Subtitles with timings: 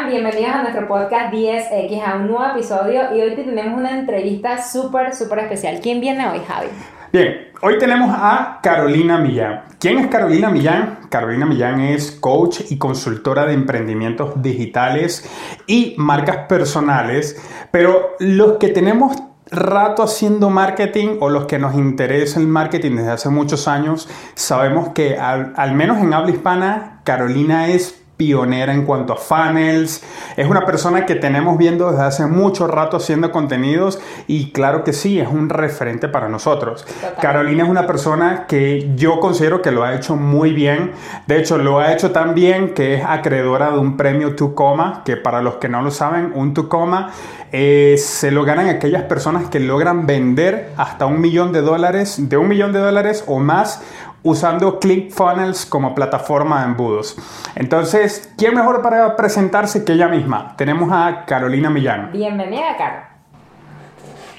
[0.00, 0.10] están?
[0.10, 5.14] Bienvenidos a nuestro podcast 10X, a un nuevo episodio y hoy tenemos una entrevista súper,
[5.14, 5.80] súper especial.
[5.82, 6.68] ¿Quién viene hoy, Javi?
[7.12, 9.62] Bien, hoy tenemos a Carolina Millán.
[9.78, 11.00] ¿Quién es Carolina Millán?
[11.10, 15.28] Carolina Millán es coach y consultora de emprendimientos digitales
[15.66, 17.40] y marcas personales,
[17.70, 19.16] pero los que tenemos
[19.50, 24.90] rato haciendo marketing o los que nos interesa el marketing desde hace muchos años, sabemos
[24.90, 30.02] que al, al menos en habla hispana, Carolina es pionera en cuanto a funnels.
[30.36, 34.92] Es una persona que tenemos viendo desde hace mucho rato haciendo contenidos y claro que
[34.92, 36.86] sí, es un referente para nosotros.
[37.22, 40.92] Carolina es una persona que yo considero que lo ha hecho muy bien.
[41.26, 45.16] De hecho, lo ha hecho tan bien que es acreedora de un premio Tucoma, que
[45.16, 47.12] para los que no lo saben, un Tucoma
[47.52, 52.36] eh, se lo ganan aquellas personas que logran vender hasta un millón de dólares, de
[52.36, 53.82] un millón de dólares o más
[54.22, 57.16] usando ClickFunnels como plataforma de embudos.
[57.54, 60.54] Entonces, ¿quién mejor para presentarse que ella misma?
[60.56, 62.12] Tenemos a Carolina Millán.
[62.12, 63.02] Bienvenida, Caro.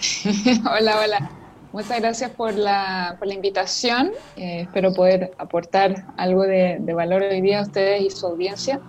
[0.71, 1.29] hola, hola.
[1.73, 4.11] Muchas gracias por la, por la invitación.
[4.35, 8.81] Eh, espero poder aportar algo de, de, valor hoy día a ustedes y su audiencia.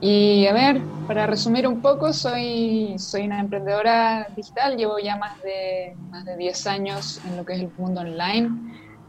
[0.00, 5.40] Y a ver, para resumir un poco, soy, soy una emprendedora digital, llevo ya más
[5.42, 8.50] de, más de 10 años en lo que es el mundo online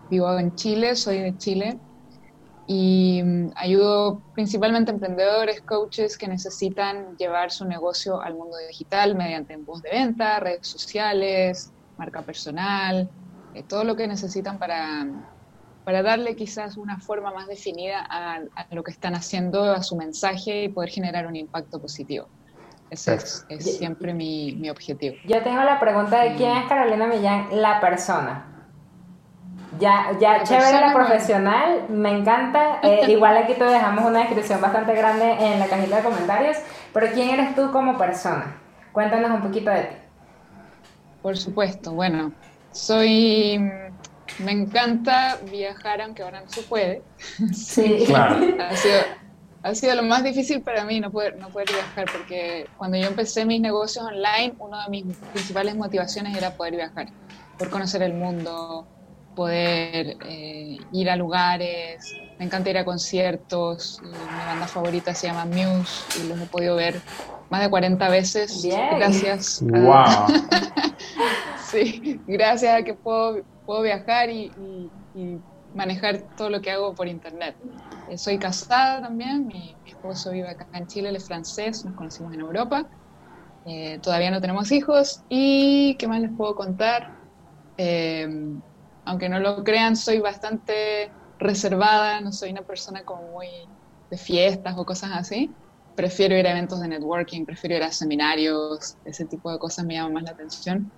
[0.10, 1.80] vivo en Chile, soy de Chile
[2.72, 9.16] y mm, ayudo principalmente a emprendedores, coaches que necesitan llevar su negocio al mundo digital
[9.16, 13.10] mediante voz de venta, redes sociales, marca personal,
[13.56, 15.08] eh, todo lo que necesitan para,
[15.84, 20.66] para darle quizás una forma más definida a, lo que están haciendo, a su mensaje
[20.66, 22.28] y poder generar un impacto positivo.
[22.92, 25.16] Ese es, es siempre mi, mi, objetivo.
[25.26, 28.59] Yo tengo la pregunta de quién es Carolina Millán, la persona.
[29.78, 32.80] Ya, ya chévere la profesional, me encanta.
[32.90, 36.58] Eh, igual aquí te dejamos una descripción bastante grande en la cajita de comentarios.
[36.94, 38.56] Pero ¿quién eres tú como persona?
[38.94, 39.96] Cuéntanos un poquito de ti.
[41.22, 42.32] Por supuesto, bueno,
[42.72, 43.60] soy.
[44.40, 47.04] Me encanta viajar, aunque ahora no se puede.
[47.54, 48.38] Sí, claro.
[48.60, 49.02] ha, sido,
[49.64, 53.08] ha sido lo más difícil para mí no poder, no poder viajar, porque cuando yo
[53.08, 57.08] empecé mis negocios online, una de mis principales motivaciones era poder viajar,
[57.58, 58.88] por conocer el mundo,
[59.40, 65.46] poder eh, ir a lugares, me encanta ir a conciertos, mi banda favorita se llama
[65.46, 67.00] Muse y los he podido ver
[67.50, 68.68] más de 40 veces
[68.98, 70.28] gracias a,
[71.72, 74.52] sí, gracias a que puedo, puedo viajar y,
[75.74, 77.56] manejar todo lo que hago por internet.
[78.10, 82.34] Eh, soy casada también, mi, esposo vive acá en Chile, él es francés, nos conocimos
[82.34, 82.88] en Europa.
[83.66, 87.16] Eh, todavía no tenemos hijos y ¿qué más les puedo contar?
[89.10, 93.48] Aunque no lo crean, soy bastante reservada, no soy una persona como muy
[94.08, 95.58] de fiestas o cosas así.
[95.96, 99.96] Prefiero ir a eventos de networking, prefiero ir a seminarios, ese tipo de cosas me
[99.96, 100.92] llaman más la atención.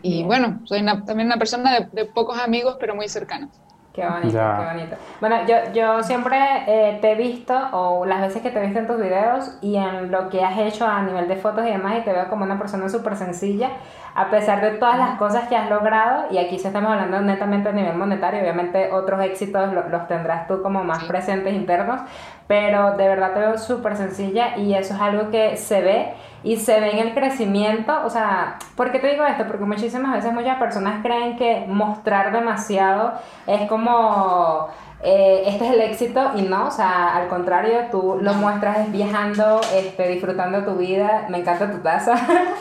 [0.00, 3.60] Y bueno, soy también una persona de, pocos amigos, pero muy cercanos.
[3.94, 4.96] Qué bonito, qué bonito.
[5.20, 8.80] Bueno, yo, yo siempre eh, te he visto, o las veces que te he visto
[8.80, 11.98] en tus videos y en lo que has hecho a nivel de fotos y demás,
[11.98, 13.70] y te veo como una persona súper sencilla
[14.16, 17.68] a pesar de todas las cosas que has logrado, y aquí se estamos hablando netamente
[17.68, 22.00] a nivel monetario, obviamente otros éxitos los, tendrás tú como más presentes internos,
[22.46, 26.58] pero de verdad te veo súper sencilla y eso es algo que se ve y
[26.58, 29.46] se ve en el crecimiento, o sea, ¿por qué te digo esto?
[29.46, 33.14] Porque muchísimas veces muchas personas creen que mostrar demasiado
[33.46, 34.68] es como
[35.02, 39.62] eh, este es el éxito y no, o sea, al contrario, tú lo muestras viajando,
[39.74, 42.14] este, disfrutando tu vida, me encanta tu taza.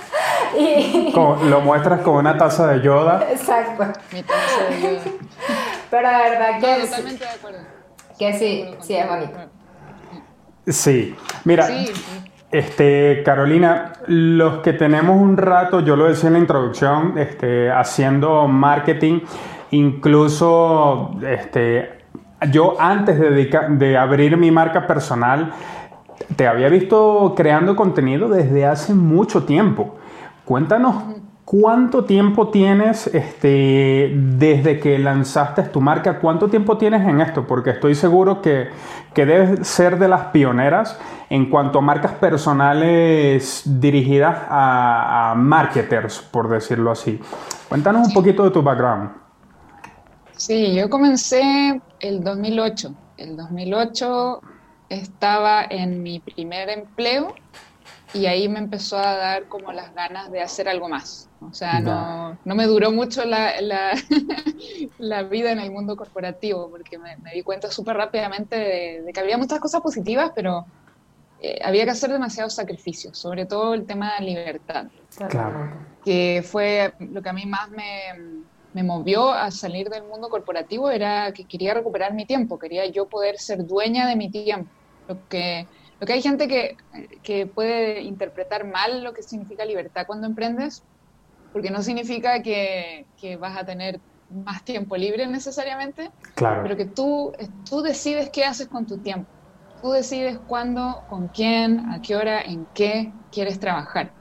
[0.58, 1.14] y...
[1.14, 3.28] lo muestras con una taza de yoda.
[3.30, 3.84] Exacto.
[4.14, 5.02] Mi taza de yoda.
[5.92, 6.86] Pero la verdad que...
[6.86, 7.60] totalmente de acuerdo.
[8.18, 9.38] Que sí, sí, es bonito.
[10.68, 11.68] Sí, mira,
[12.54, 18.48] este, Carolina, los que tenemos un rato, yo lo decía en la introducción, este, haciendo
[18.48, 19.22] marketing,
[19.72, 22.04] incluso este,
[22.52, 25.52] yo antes de, de abrir mi marca personal,
[26.36, 29.98] te había visto creando contenido desde hace mucho tiempo.
[30.46, 31.23] Cuéntanos
[31.62, 37.70] cuánto tiempo tienes este, desde que lanzaste tu marca, cuánto tiempo tienes en esto, porque
[37.70, 38.70] estoy seguro que,
[39.14, 40.98] que debes ser de las pioneras
[41.30, 47.20] en cuanto a marcas personales dirigidas a, a marketers, por decirlo así.
[47.70, 49.12] Cuéntanos un poquito de tu background.
[50.36, 52.96] Sí, yo comencé el 2008.
[53.18, 54.42] El 2008
[54.90, 57.36] estaba en mi primer empleo
[58.14, 61.30] y ahí me empezó a dar como las ganas de hacer algo más.
[61.42, 63.92] O sea, no, no me duró mucho la, la,
[64.98, 69.38] la, vida en el mundo corporativo porque me, di cuenta súper rápidamente de, que había
[69.38, 70.66] muchas cosas positivas, pero
[71.42, 74.86] eh, había que hacer demasiados sacrificios, sobre todo el tema de libertad,
[76.06, 78.44] que fue lo que a mí más me,
[78.74, 83.08] me movió a salir del mundo corporativo, era que quería recuperar mi tiempo, quería yo
[83.08, 84.70] poder ser dueña de mi tiempo.
[85.08, 85.68] Lo que,
[86.04, 86.76] lo que hay gente que,
[87.24, 90.84] que puede interpretar mal lo que significa libertad cuando emprendes,
[91.54, 96.62] porque no significa que, que vas a tener más tiempo libre necesariamente, claro.
[96.62, 97.32] pero que tú,
[97.70, 99.30] tú decides qué haces con tu tiempo.
[99.82, 104.12] Tú decides cuándo, con quién, a qué hora, en qué quieres trabajar.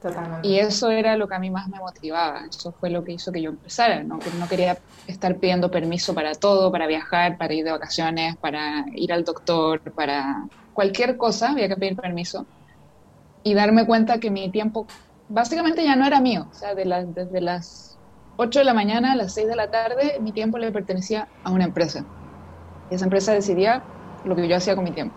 [0.00, 0.46] Totalmente.
[0.46, 2.46] Y eso era lo que a mí más me motivaba.
[2.48, 4.04] Eso fue lo que hizo que yo empezara.
[4.04, 4.20] ¿no?
[4.20, 4.78] Que no quería
[5.08, 9.80] estar pidiendo permiso para todo, para viajar, para ir de vacaciones, para ir al doctor,
[9.92, 12.46] para cualquier cosa, había que pedir permiso.
[13.42, 14.86] Y darme cuenta que mi tiempo
[15.28, 16.46] básicamente ya no era mío.
[16.50, 16.84] O sea, de
[17.14, 17.98] desde las
[18.36, 21.50] 8 de la mañana a las 6 de la tarde, mi tiempo le pertenecía a
[21.50, 22.04] una empresa.
[22.90, 23.82] Y esa empresa decidía
[24.24, 25.16] lo que yo hacía con mi tiempo.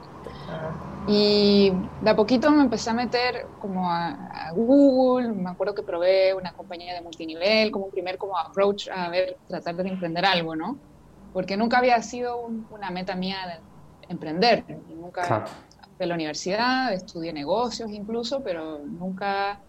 [1.07, 6.33] Y de a poquito me empecé a meter como a, Google, me acuerdo que probé
[6.33, 10.55] una compañía de multinivel como un primer como approach a ver, tratar de emprender algo,
[10.55, 10.77] ¿no?
[11.33, 13.59] Porque nunca había sido una meta mía de
[14.09, 15.45] emprender, nunca
[15.97, 19.59] fui a la universidad, estudié negocios incluso, pero nunca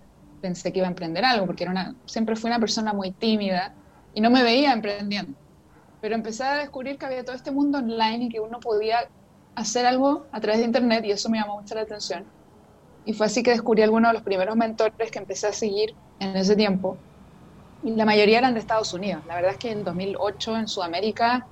[0.41, 3.75] pensé que iba a emprender algo, porque era una, siempre fui una persona muy tímida
[4.15, 5.37] y no me veía emprendiendo.
[6.01, 9.09] Pero empecé a descubrir que había todo este mundo online y que uno podía
[9.55, 12.25] hacer algo a través de Internet y eso me llamó mucho la atención.
[13.05, 16.37] Y fue así que descubrí algunos de los primeros mentores que empecé a seguir en
[16.37, 16.97] ese tiempo.
[17.83, 19.23] Y la mayoría eran de Estados Unidos.
[19.27, 21.47] La verdad es que en 2008 en Sudamérica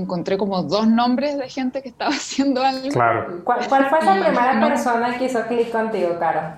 [0.00, 2.88] encontré como dos nombres de gente que estaba haciendo algo.
[2.88, 3.42] Claro.
[3.44, 6.56] ¿Cuál, fue esa primera persona que hizo clic contigo, Caro?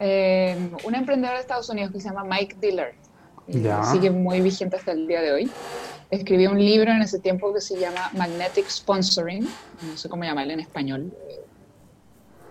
[0.00, 2.94] Eh, un emprendedor de Estados Unidos que se llama Mike Dillard.
[3.92, 5.50] Sigue muy vigente hasta el día de hoy
[6.14, 9.46] escribí un libro en ese tiempo que se llama Magnetic Sponsoring,
[9.82, 11.12] no sé cómo llamarlo en español,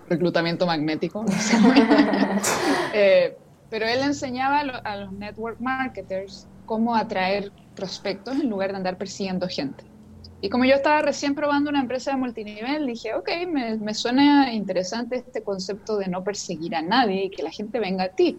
[0.10, 1.26] reclutamiento magnético,
[2.94, 3.38] eh,
[3.70, 9.48] pero él enseñaba a los network marketers cómo atraer prospectos en lugar de andar persiguiendo
[9.48, 9.84] gente.
[10.42, 14.52] Y como yo estaba recién probando una empresa de multinivel, dije, ok, me, me suena
[14.52, 18.38] interesante este concepto de no perseguir a nadie y que la gente venga a ti.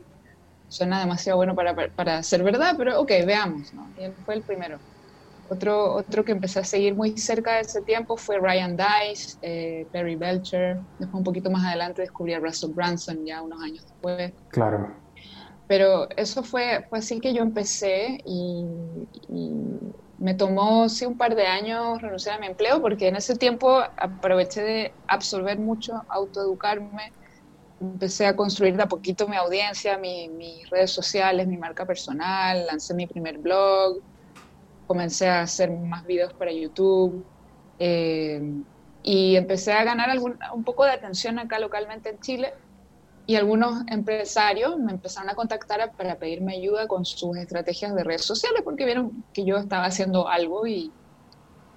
[0.69, 3.73] Suena demasiado bueno para, para, ser verdad, pero ok, veamos.
[3.73, 3.89] ¿no?
[3.99, 4.79] Y él fue el primero.
[5.49, 9.87] Otro, otro que empecé a seguir muy cerca de ese tiempo fue Ryan Dice, eh,
[9.91, 10.79] Perry Belcher.
[10.99, 14.33] Después, un poquito más adelante, descubrí a Russell Branson ya unos años después.
[14.49, 15.04] Claro.
[15.66, 18.64] Pero eso fue, fue así que yo empecé y,
[20.19, 23.82] me tomó sí un par de años renunciar a mi empleo porque en ese tiempo
[23.96, 27.12] aproveché de absorber mucho, autoeducarme,
[27.81, 32.94] empecé a construir de a poquito mi audiencia, mis redes sociales, mi marca personal, lancé
[32.94, 33.99] mi primer blog,
[34.87, 37.26] comencé a hacer más videos para YouTube
[37.78, 38.40] eh,
[39.02, 42.55] y empecé a ganar algún, un poco de atención acá localmente en Chile
[43.26, 48.25] y algunos empresarios me empezaron a contactar para pedirme ayuda con sus estrategias de redes
[48.26, 50.94] sociales porque vieron que yo estaba haciendo algo y,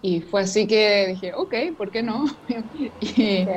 [0.01, 2.25] y fue así que dije, ok, ¿por qué no?
[2.99, 3.55] y,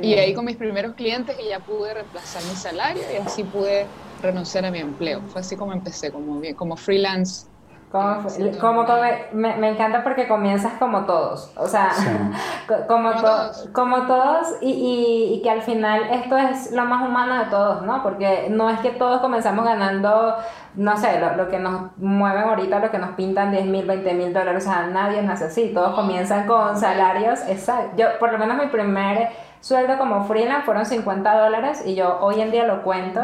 [0.00, 3.94] y ahí con mis primeros clientes que ya pude reemplazar mi salario y así pude
[4.18, 5.26] renunciar a mi empleo.
[5.28, 7.48] Fue así como empecé, como, como freelance
[7.92, 8.86] como,
[9.32, 11.90] me, me, encanta porque comienzas como todos, o sea,
[12.88, 13.68] como, todos.
[13.74, 18.02] como todos y, y, que al final esto es lo más humano de todos, ¿no?
[18.02, 20.36] Porque no es que todos comenzamos ganando,
[20.74, 24.14] no sé, lo, lo que nos mueven ahorita, lo que nos pintan 10 mil, 20
[24.14, 27.96] mil dólares, o sea, nadie nace así, todos comienzan con salarios, exacto.
[27.98, 29.28] Yo, por lo menos mi primer
[29.60, 33.20] sueldo como freelance fueron 50 dólares y yo hoy en día lo cuento.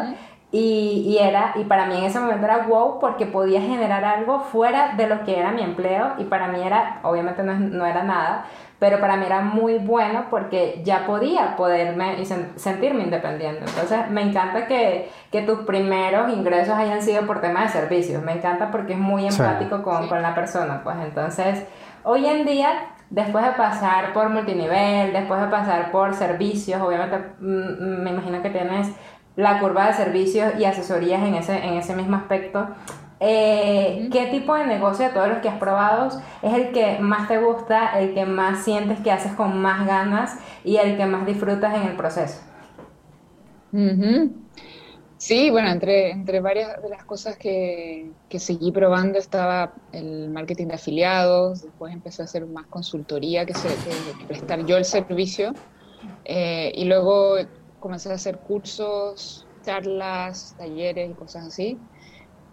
[0.50, 4.40] Y, y, era, y para mí en ese momento era wow porque podía generar algo
[4.40, 8.02] fuera de lo que era mi empleo y para mí era, obviamente no, no era
[8.02, 8.46] nada,
[8.78, 13.64] pero para mí era muy bueno porque ya podía poderme y sentirme independiente.
[13.66, 18.32] Entonces me encanta que, que, tus primeros ingresos hayan sido por tema de servicios, me
[18.32, 20.96] encanta porque es muy empático con, con la persona, pues.
[21.04, 21.64] Entonces
[22.04, 28.02] hoy en día después de pasar por multinivel, después de pasar por servicios, obviamente mm,
[28.02, 28.88] me imagino que tienes
[29.38, 32.66] la curva de servicios y asesorías en ese, en ese mismo aspecto.
[33.20, 36.08] Eh, ¿Qué tipo de negocio de todos los que has probado
[36.42, 40.36] es el que más te gusta, el que más sientes que haces con más ganas
[40.64, 42.40] y el que más disfrutas en el proceso?
[45.18, 50.66] Sí, bueno, entre, entre varias de las cosas que, que, seguí probando estaba el marketing
[50.66, 53.68] de afiliados, después empecé a hacer más consultoría, que, se,
[54.26, 55.54] prestar yo el servicio,
[56.24, 57.36] eh, y luego
[57.80, 61.78] comencé a hacer cursos, charlas, talleres y cosas así.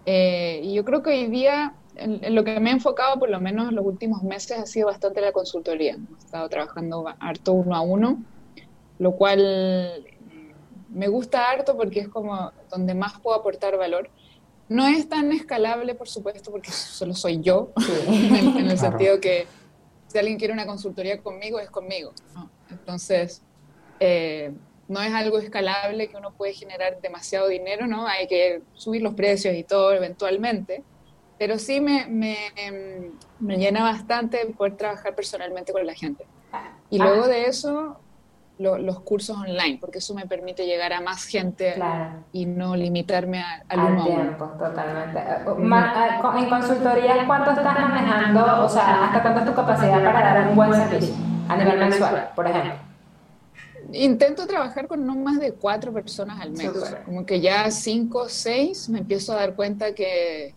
[0.05, 3.39] Eh, y yo creo que hoy día en, lo que me he enfocado, por lo
[3.39, 5.95] menos en los últimos meses, ha sido bastante la consultoría.
[5.95, 8.23] He estado trabajando harto uno a uno
[8.99, 10.05] lo cual
[10.89, 14.09] me gusta harto porque es como donde más puedo aportar valor.
[14.67, 17.71] No es tan escalable, por supuesto, porque solo soy yo,
[18.07, 19.45] en, el, sentido que
[20.07, 22.13] si alguien quiere una consultoría conmigo, es conmigo.
[22.69, 23.43] Entonces,
[23.99, 24.53] eh,
[24.87, 28.07] no es algo escalable que uno puede generar demasiado dinero, ¿no?
[28.07, 30.83] Hay que subir los precios y todo eventualmente,
[31.37, 32.37] pero sí me, me,
[33.39, 36.25] me llena bastante poder trabajar personalmente con la gente.
[36.89, 37.27] Y luego ah.
[37.27, 37.99] de eso,
[38.57, 41.75] los cursos online, porque eso me permite llegar a más gente
[42.31, 45.19] y no limitarme al uno tiempo, totalmente.
[45.19, 48.63] en consultoría, ¿cuánto estás manejando?
[48.63, 51.15] O sea, ¿hasta cuánto es tu capacidad para dar un buen servicio
[51.49, 52.84] a nivel mensual, por ejemplo?
[53.91, 56.71] Intento trabajar con no más de cuatro personas al mes.
[57.05, 60.53] Como que ya cinco o seis me empiezo a dar cuenta que,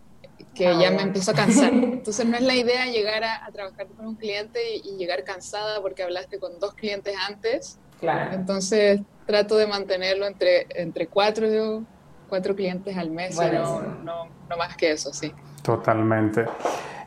[0.53, 1.73] que ah, ya me empiezo a cansar.
[1.73, 6.03] Entonces no es la idea llegar a, trabajar con un cliente y, llegar cansada porque
[6.03, 7.77] hablaste con dos clientes antes.
[7.99, 8.33] Claro.
[8.33, 11.83] Entonces trato de mantenerlo entre, entre cuatro,
[12.27, 15.31] cuatro clientes al mes, no, no, no, más que eso, sí.
[15.61, 16.45] Totalmente.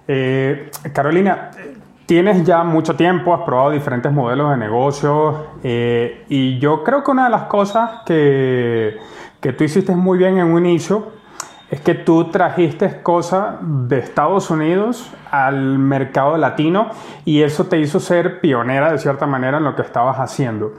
[0.06, 1.50] Eh, Carolina,
[2.06, 7.10] tienes ya mucho tiempo, has probado diferentes modelos de negocio eh, y yo creo que
[7.10, 8.98] una de las cosas que,
[9.40, 11.12] que tú hiciste muy bien en un inicio
[11.70, 16.90] es que tú trajiste cosas de Estados Unidos al mercado latino
[17.24, 20.74] y eso te hizo ser pionera de cierta manera en lo que estabas haciendo.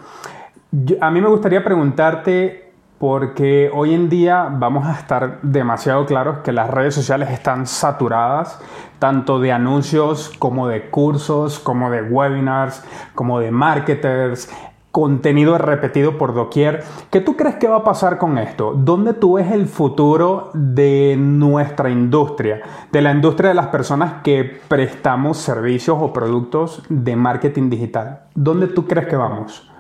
[1.02, 2.63] a mí me gustaría preguntarte
[3.04, 8.62] porque hoy en día vamos a estar demasiado claros que las redes sociales están saturadas
[8.98, 12.82] tanto de anuncios como de cursos, como de webinars,
[13.14, 14.50] como de marketers,
[14.92, 16.86] contenido repetido por doquier.
[17.10, 18.74] ¿Qué tú crees que va a pasar con esto?
[18.74, 22.62] ¿Dónde tú ves el futuro de nuestra industria?
[22.90, 28.22] De la industria de las personas que prestamos servicios o productos de marketing digital.
[28.34, 29.73] ¿Dónde tú crees que vamos?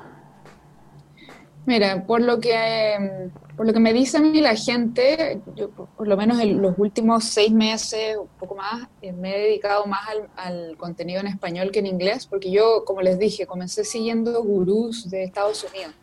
[1.65, 6.07] Mira, por lo que, por lo que me dice a mí la gente, yo por
[6.07, 10.01] lo menos en los últimos seis meses, un poco más, eh, me he dedicado más
[10.35, 15.09] al, contenido en español que en inglés, porque yo, como les dije, comencé siguiendo gurús
[15.09, 15.93] de Estados Unidos.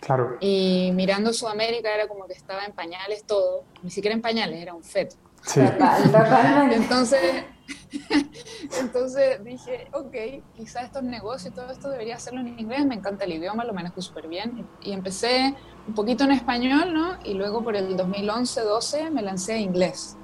[0.00, 0.36] Claro.
[0.40, 4.72] Y mirando Sudamérica era como que estaba en pañales todo, ni siquiera en pañales, era
[4.72, 5.16] un feto.
[5.48, 5.60] Sí.
[6.72, 7.44] Entonces,
[8.80, 10.14] Entonces dije, ok,
[10.54, 13.72] quizá estos negocios y todo esto debería hacerlo en inglés, me encanta el idioma, lo
[13.72, 14.66] manejo súper bien.
[14.82, 15.54] Y empecé
[15.86, 17.18] un poquito en español, ¿no?
[17.24, 20.16] Y luego por el 2011-12 me lancé a inglés.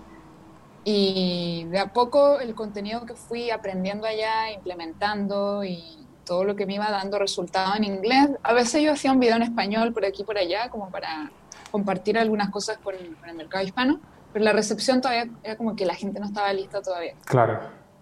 [0.84, 6.66] Y de a poco el contenido que fui aprendiendo allá, implementando y todo lo que
[6.66, 10.04] me iba dando resultado en inglés, a veces yo hacía un video en español por
[10.04, 11.30] aquí y por allá, como para
[11.70, 14.00] compartir algunas cosas con, con el mercado hispano
[14.34, 17.14] pero la recepción todavía era como que la gente no estaba lista todavía.
[17.24, 17.60] Claro.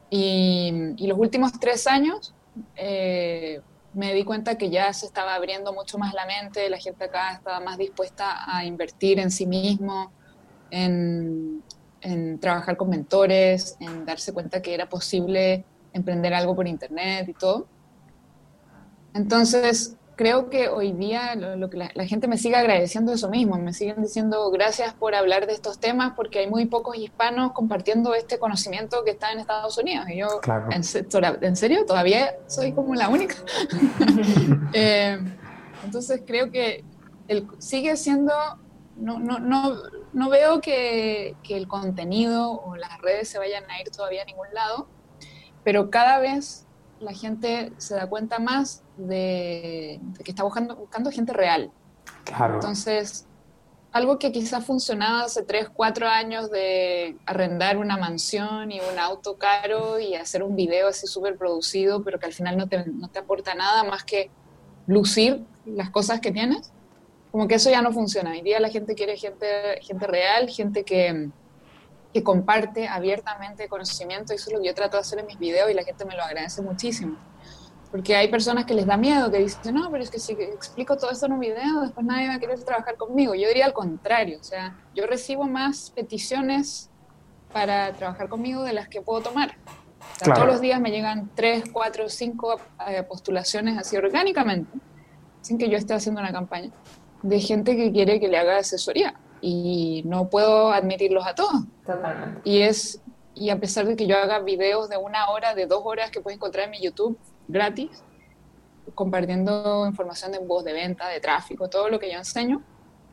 [0.08, 2.34] Y, y los últimos tres años
[2.74, 3.60] eh,
[3.92, 7.34] me di cuenta que ya se estaba abriendo mucho más la mente, la gente acá
[7.34, 10.10] estaba más dispuesta a invertir en sí mismo,
[10.70, 11.62] en,
[12.00, 17.34] en trabajar con mentores, en darse cuenta que era posible emprender algo por internet y
[17.34, 17.66] todo.
[19.12, 23.72] Entonces, creo que hoy día lo, que la, gente me sigue agradeciendo eso mismo, me
[23.72, 28.38] siguen diciendo gracias por hablar de estos temas porque hay muy pocos hispanos compartiendo este
[28.38, 30.06] conocimiento que está en Estados Unidos.
[30.08, 30.28] Y yo,
[30.70, 31.84] ¿en, serio?
[31.86, 33.34] Todavía soy como la única.
[34.74, 35.18] Eh,
[35.84, 36.84] entonces creo que
[37.28, 38.32] el, sigue siendo,
[38.96, 39.76] no, no, no,
[40.12, 44.24] no veo que, que el contenido o las redes se vayan a ir todavía a
[44.24, 44.88] ningún lado,
[45.64, 46.66] pero cada vez
[47.02, 51.70] la gente se da cuenta más de, que está buscando, buscando gente real.
[52.24, 52.54] Claro.
[52.54, 53.26] Entonces,
[53.92, 59.36] algo que quizás funcionaba hace 3, 4 años de arrendar una mansión y un auto
[59.36, 63.08] caro y hacer un video así súper producido, pero que al final no te, no
[63.08, 64.30] te aporta nada más que
[64.86, 66.72] lucir las cosas que tienes,
[67.30, 68.30] como que eso ya no funciona.
[68.30, 69.46] Hoy día la gente quiere gente,
[69.82, 71.30] gente real, gente que,
[72.12, 75.38] que comparte abiertamente conocimiento, y eso es lo que yo trato de hacer en mis
[75.38, 77.16] videos y la gente me lo agradece muchísimo.
[77.90, 80.96] Porque hay personas que les da miedo, que dicen, no, pero es que si explico
[80.96, 83.34] todo esto en un video, después nadie va a querer trabajar conmigo.
[83.34, 86.90] Yo diría al contrario, o sea, yo recibo más peticiones
[87.52, 89.56] para trabajar conmigo de las que puedo tomar.
[90.24, 94.78] Todos los días me llegan tres, cuatro, cinco eh, postulaciones así orgánicamente,
[95.42, 96.70] sin que yo esté haciendo una campaña,
[97.22, 101.64] de gente que quiere que le haga asesoría y no puedo admitirlos a todos.
[101.84, 102.40] Totalmente.
[102.44, 103.02] Y es
[103.34, 106.20] y a pesar de que yo haga videos de una hora, de dos horas que
[106.20, 107.18] puedes encontrar en mi YouTube
[107.48, 108.02] gratis,
[108.94, 112.62] compartiendo información de voz de venta, de tráfico, todo lo que yo enseño,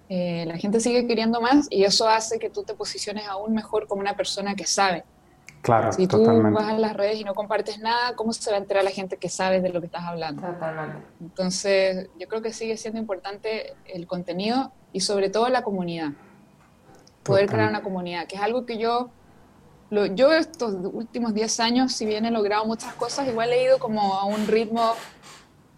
[0.10, 3.88] eh, la gente sigue queriendo más y eso hace que tú te posiciones aún mejor
[3.88, 5.04] como una persona que sabe.
[5.62, 8.60] Claro, si tú vas a las redes y no compartes nada, ¿cómo se va a
[8.60, 10.42] enterar la gente que sabe de lo que estás hablando?
[10.42, 11.06] Totalmente.
[11.20, 16.12] Entonces, yo creo que sigue siendo importante el contenido y sobre todo la comunidad.
[17.24, 19.12] Poder crear una comunidad, que es algo que yo,
[19.90, 23.78] lo, yo estos últimos 10 años, si bien he logrado muchas cosas, igual he ido
[23.78, 24.94] como a un ritmo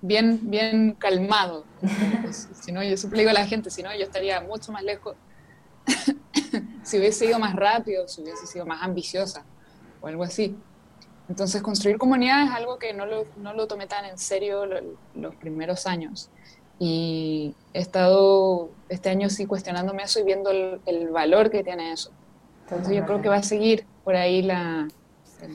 [0.02, 1.66] bien, bien calmado.
[2.62, 5.16] si no, yo siempre digo a la gente, si no, yo estaría mucho más lejos
[6.84, 9.44] si hubiese ido más rápido, si hubiese sido más ambiciosa
[10.02, 10.56] o algo así.
[11.30, 14.66] Entonces, construir comunidad es algo que no lo, no lo tomé tan en serio
[15.16, 16.30] los primeros años.
[16.84, 22.10] Y he estado este año sí cuestionándome eso y viendo el, valor que tiene eso.
[22.64, 24.88] Entonces, yo creo que va a seguir por ahí la,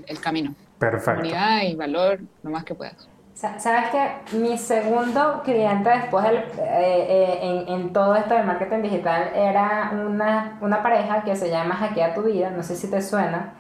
[0.07, 0.55] el, camino.
[0.79, 1.23] Perfecto.
[1.23, 3.09] Comunidad y valor lo más que puedas.
[3.35, 8.83] Sabes que mi segundo cliente después del, eh, eh, en, en, todo esto del marketing
[8.83, 13.03] digital era una, una pareja que se llama Hackea tu vida, no sé si te
[13.03, 13.53] suena.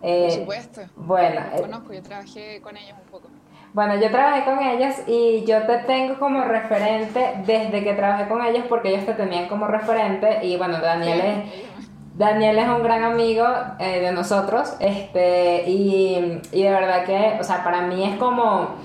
[0.00, 0.80] Eh, Por supuesto.
[0.96, 1.42] Bueno.
[1.60, 3.28] conozco, yo trabajé con ellos un poco.
[3.74, 8.40] Bueno, yo trabajé con ellos y yo te tengo como referente desde que trabajé con
[8.40, 11.74] ellos porque ellos te tenían como referente y bueno, Daniel es...
[12.16, 13.44] Daniel es un gran amigo
[13.80, 18.76] eh, de nosotros, este, y, y de verdad que, o sea, para mí es como,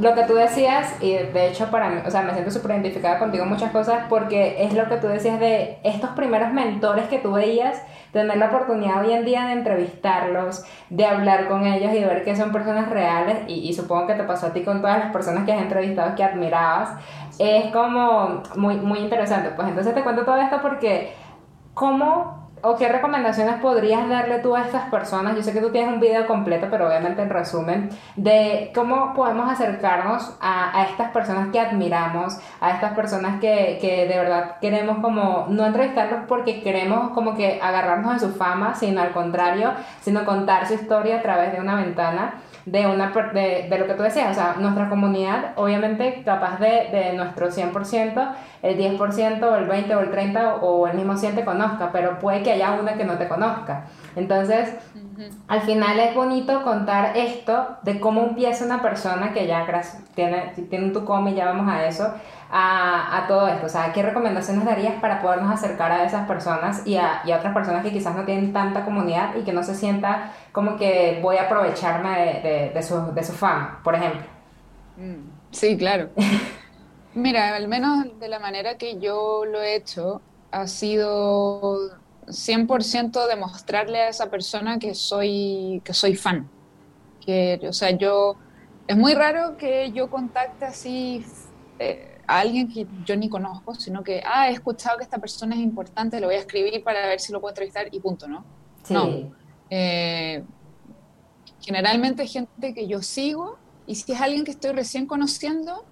[0.00, 3.18] lo que tú decías, y de hecho para mí, o sea, me siento súper identificada
[3.18, 7.18] contigo en muchas cosas porque es lo que tú decías de estos primeros mentores que
[7.18, 12.02] tú veías, tener la oportunidad hoy en día de entrevistarlos, de hablar con ellos y
[12.02, 15.12] ver que son personas reales, y, supongo que te pasó a ti con todas las
[15.12, 16.90] personas que has entrevistado que admirabas,
[17.38, 19.50] es como muy, muy interesante.
[19.50, 21.12] Pues entonces te cuento todo esto porque,
[21.74, 25.34] ¿cómo ¿O qué recomendaciones podrías darle tú a estas personas?
[25.34, 29.50] Yo sé que tú tienes un video completo, pero obviamente en resumen, de cómo podemos
[29.50, 34.98] acercarnos a, a estas personas que admiramos, a estas personas que, que, de verdad queremos
[34.98, 40.26] como, no entrevistarlos porque queremos como que agarrarnos de su fama, sino al contrario, sino
[40.26, 42.34] contar su historia a través de una ventana
[42.66, 46.88] de, una, de, de, lo que tú decías, o sea, nuestra comunidad, obviamente, capaz de,
[46.90, 51.36] de nuestro 100%, el 10% o el 20 o el 30 o el mismo 100
[51.36, 53.84] te conozca, pero puede que haya una que no te conozca.
[54.16, 54.74] Entonces,
[55.48, 59.66] al final es bonito contar esto de cómo empieza una persona que ya
[60.14, 62.12] tiene, tiene tu cómic, ya vamos a eso,
[62.50, 63.66] a, a, todo esto?
[63.66, 67.36] O sea, ¿qué recomendaciones darías para podernos acercar a esas personas y a, y a,
[67.36, 71.20] otras personas que quizás no tienen tanta comunidad y que no se sienta como que
[71.22, 74.22] voy a aprovecharme de, de, su, de su fama, por ejemplo?
[74.96, 76.08] Mm, sí, claro.
[77.14, 80.20] Mira, al menos de la manera que yo lo he hecho,
[80.52, 81.90] ha sido
[82.30, 86.48] 100% demostrarle a esa persona que soy, que soy fan.
[87.24, 88.36] Que, o sea, yo,
[88.86, 91.24] es muy raro que yo contacte así
[91.78, 95.54] eh, a alguien que yo ni conozco, sino que, ah, he escuchado que esta persona
[95.54, 98.44] es importante, lo voy a escribir para ver si lo puedo entrevistar y punto, ¿no?
[98.84, 98.94] Sí.
[98.94, 99.32] No.
[99.68, 100.42] Eh,
[101.60, 105.84] generalmente gente que yo sigo y si es alguien que estoy recién conociendo,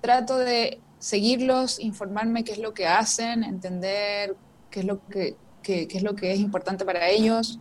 [0.00, 4.36] trato de seguirlos, informarme qué es lo que hacen, entender
[4.70, 7.58] qué es lo que, qué, es, lo que es importante para ellos,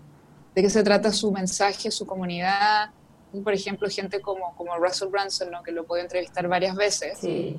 [0.53, 2.91] de qué se trata su mensaje, su comunidad.
[3.43, 5.63] Por ejemplo, gente como, como Russell Brunson, ¿no?
[5.63, 7.17] que lo puedo entrevistar varias veces.
[7.19, 7.57] Sí.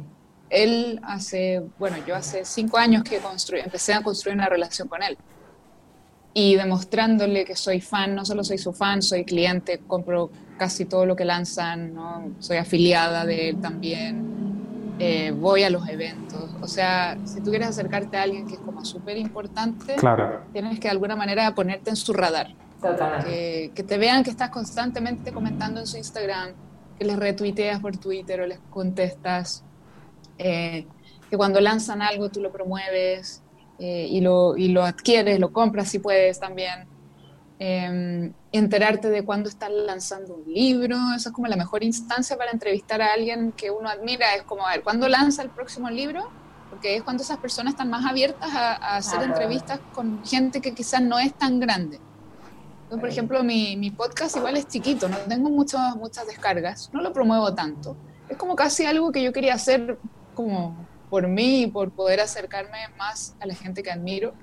[0.48, 5.02] Él hace, bueno, yo hace cinco años que construí, empecé a construir una relación con
[5.02, 5.18] él.
[6.32, 11.04] Y demostrándole que soy fan, no solo soy su fan, soy cliente, compro casi todo
[11.04, 12.30] lo que lanzan, ¿no?
[12.38, 14.55] soy afiliada de él también
[14.98, 16.50] eh, voy a los eventos.
[16.60, 19.96] O sea, si tú quieres acercarte a alguien que es como súper importante,
[20.52, 22.54] tienes que de alguna manera ponerte en su radar.
[23.24, 26.50] Que, que, te vean que estás constantemente comentando en su Instagram,
[26.98, 29.64] que les retuiteas por Twitter o les contestas,
[30.38, 30.86] eh,
[31.28, 33.42] que cuando lanzan algo tú lo promueves
[33.78, 36.86] eh, y, lo, y lo adquieres, lo compras si puedes también.
[37.58, 42.50] Em, enterarte de cuándo están lanzando un libro, esa es como la mejor instancia para
[42.50, 46.28] entrevistar a alguien que uno admira, es como, a ver, ¿cuándo lanza el próximo libro?
[46.68, 51.00] Porque es cuando esas personas están más abiertas a, hacer entrevistas con gente que quizás
[51.00, 51.98] no es tan grande.
[52.90, 57.12] por ejemplo, mi, mi, podcast igual es chiquito, no tengo muchas, muchas descargas, no lo
[57.14, 57.96] promuevo tanto.
[58.28, 59.98] Es como casi algo que yo quería hacer
[60.34, 60.76] como
[61.08, 64.34] por mí, por poder acercarme más a la gente que admiro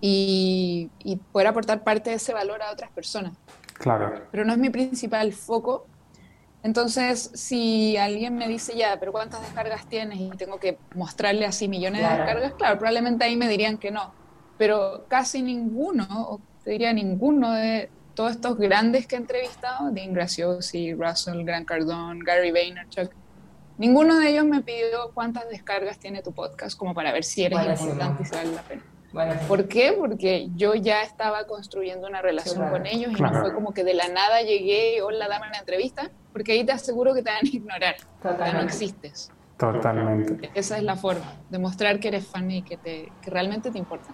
[0.00, 0.90] y,
[1.32, 3.32] poder aportar parte de ese valor a otras personas.
[3.74, 4.22] Claro.
[4.30, 5.86] Pero no es mi principal foco.
[6.62, 10.20] Entonces, si alguien me dice ya, pero ¿cuántas descargas tienes?
[10.20, 14.12] Y tengo que mostrarle así millones de descargas, claro, probablemente ahí me dirían que no.
[14.58, 20.12] Pero casi ninguno, o te diría ninguno de todos estos grandes que he entrevistado, Dean
[20.12, 23.10] Graciosi, Russell, Grant Cardone, Gary Vaynerchuk,
[23.78, 27.80] ninguno de ellos me pidió cuántas descargas tiene tu podcast como para ver si eres
[27.80, 28.82] importante y si vale la pena.
[29.48, 29.94] ¿Por qué?
[29.98, 33.94] Porque yo ya estaba construyendo una relación con ellos y no fue como que de
[33.94, 37.48] la nada llegué, hola, dame una entrevista, porque ahí te aseguro que te van a
[37.48, 39.30] ignorar, ya no existes.
[39.56, 40.50] Totalmente.
[40.54, 44.08] Esa es la forma, demostrar que eres fan y que, te, que realmente te importa.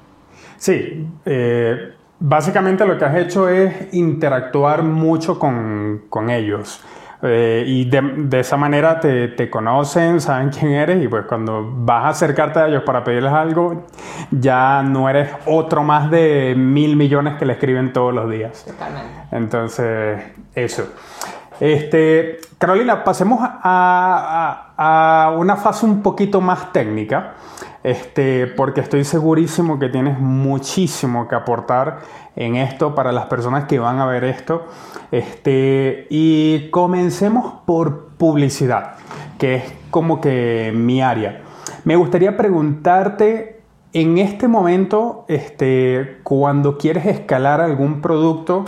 [0.57, 6.81] Sí, eh, básicamente lo que has hecho es interactuar mucho con, con ellos.
[7.23, 11.67] Eh, y de, de, esa manera te, te, conocen, saben quién eres y pues cuando
[11.67, 13.87] vas a acercarte a ellos para pedirles algo,
[14.31, 18.65] ya no eres otro más de mil millones que le escriben todos los días.
[18.67, 19.09] Totalmente.
[19.33, 20.23] Entonces,
[20.55, 20.93] eso.
[21.59, 27.35] Este, Carolina, pasemos a, a, a una fase un poquito más técnica
[27.87, 32.01] este, porque estoy segurísimo que tienes muchísimo que aportar
[32.35, 34.67] en esto para las personas que van a ver esto.
[35.13, 38.95] Este, y comencemos por publicidad,
[39.39, 41.43] que es como que mi área.
[41.85, 43.61] Me gustaría preguntarte
[43.93, 48.65] en este momento, este, cuando quieres escalar algún producto,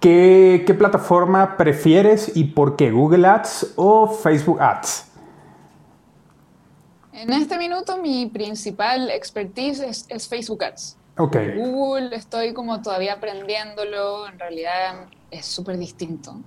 [0.00, 2.92] ¿qué, ¿qué plataforma prefieres y por qué?
[2.92, 5.11] ¿Google Ads o Facebook Ads?
[7.12, 10.96] En este minuto mi principal expertise es, Facebook Ads.
[11.18, 11.56] Okay.
[11.56, 16.40] Google estoy como todavía aprendiéndolo, en realidad es súper distinto.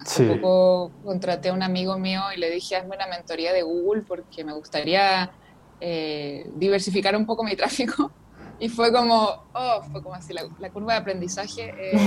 [0.00, 4.02] Hace poco contraté a un amigo mío y le dije, hazme una mentoría de Google
[4.02, 5.30] porque me gustaría
[5.80, 8.10] eh, diversificar un poco mi tráfico.
[8.60, 11.98] Y fue como, oh, fue como así, la, curva de aprendizaje eh,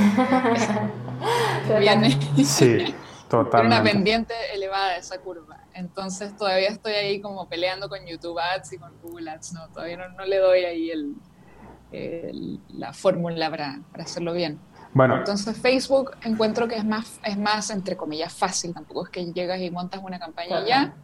[1.80, 2.18] viene.
[2.44, 2.94] Sí,
[3.30, 3.76] totalmente.
[3.76, 5.58] una pendiente elevada esa curva.
[5.74, 9.68] Entonces todavía estoy ahí como peleando con YouTube Ads y con Google Ads, ¿no?
[9.70, 14.60] Todavía no, le doy ahí el, la fórmula para, para, hacerlo bien.
[14.94, 15.18] Bueno.
[15.18, 18.74] Entonces Facebook encuentro que es más, es más, entre comillas, fácil.
[18.74, 20.96] Tampoco es que llegas y montas una campaña y ya,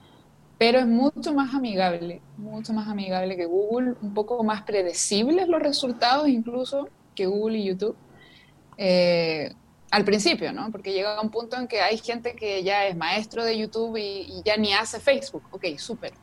[0.57, 5.61] pero es mucho más amigable, mucho más amigable que Google, un poco más predecibles los
[5.61, 7.95] resultados incluso que Google y YouTube.
[8.77, 9.53] Eh,
[9.93, 10.71] al principio, ¿no?
[10.71, 14.41] Porque llega un punto en que hay gente que ya es maestro de YouTube y,
[14.43, 15.43] ya ni hace Facebook.
[15.51, 16.13] Ok, súper.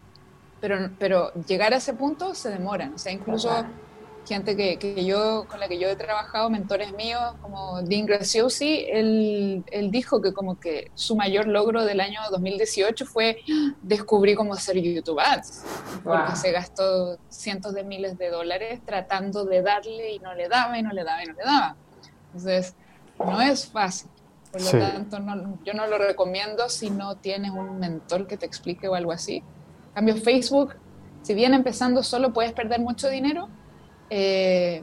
[0.61, 2.90] Pero, pero llegar a ese punto se demora.
[2.92, 3.48] O sea, incluso
[4.26, 8.87] gente que, que, yo, con la que yo he trabajado, mentores míos, como Dean Graziosi,
[8.90, 13.38] él, él dijo que como que su mayor logro del año 2018 fue
[13.83, 15.64] descubrir cómo hacer YouTube Ads.
[16.02, 20.76] Porque se gastó cientos de miles de dólares tratando de darle y no le daba
[20.76, 21.76] y no le daba y no le daba.
[22.33, 22.74] Entonces,
[23.24, 24.11] no es fácil.
[24.52, 25.18] Por lo tanto,
[25.64, 29.37] yo no lo recomiendo si no tienes un mentor que te explique o algo así.
[29.37, 30.74] En cambio, Facebook,
[31.22, 33.48] si bien empezando solo puedes perder mucho dinero,
[34.09, 34.83] eh,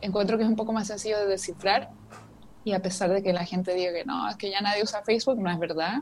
[0.00, 1.90] encuentro que es un poco más sencillo de descifrar.
[2.64, 5.02] Y a pesar de que la gente diga que no, es que ya nadie usa
[5.02, 5.98] Facebook, no es verdad.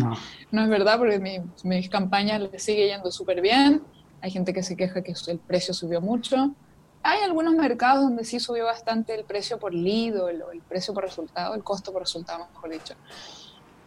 [0.00, 0.16] No,
[0.50, 3.82] no es verdad porque mi, mis campañas le sigue yendo súper bien.
[4.20, 6.54] Hay gente que se queja que el precio subió mucho
[7.02, 11.04] hay algunos mercados donde sí subió bastante el precio por lead o el, precio por
[11.04, 12.94] resultado, el costo por resultado, mejor dicho.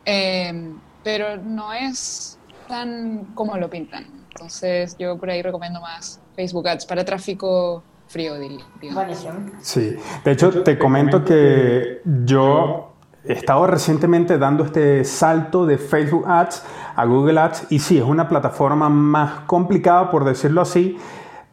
[0.05, 4.05] Em, pero no es tan como lo pintan.
[4.29, 8.65] Entonces yo por ahí recomiendo más Facebook Ads para tráfico frío, diría.
[9.61, 12.93] Sí, de hecho te comento que yo
[13.23, 16.63] he estado recientemente dando este salto de Facebook Ads
[16.95, 20.97] a Google Ads y sí, es una plataforma más complicada por decirlo así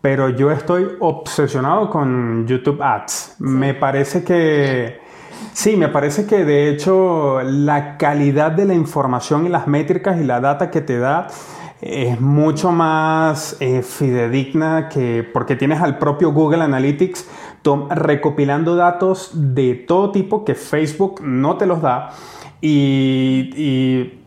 [0.00, 3.36] pero yo estoy obsesionado con YouTube Ads.
[3.38, 5.00] Me parece que...
[5.52, 10.24] Sí, me parece que de hecho la calidad de la información y las métricas y
[10.24, 11.28] la data que te da
[11.80, 17.28] es mucho más eh, fidedigna que porque tienes al propio Google Analytics
[17.90, 22.10] recopilando datos de todo tipo que Facebook no te los da
[22.60, 24.24] y, y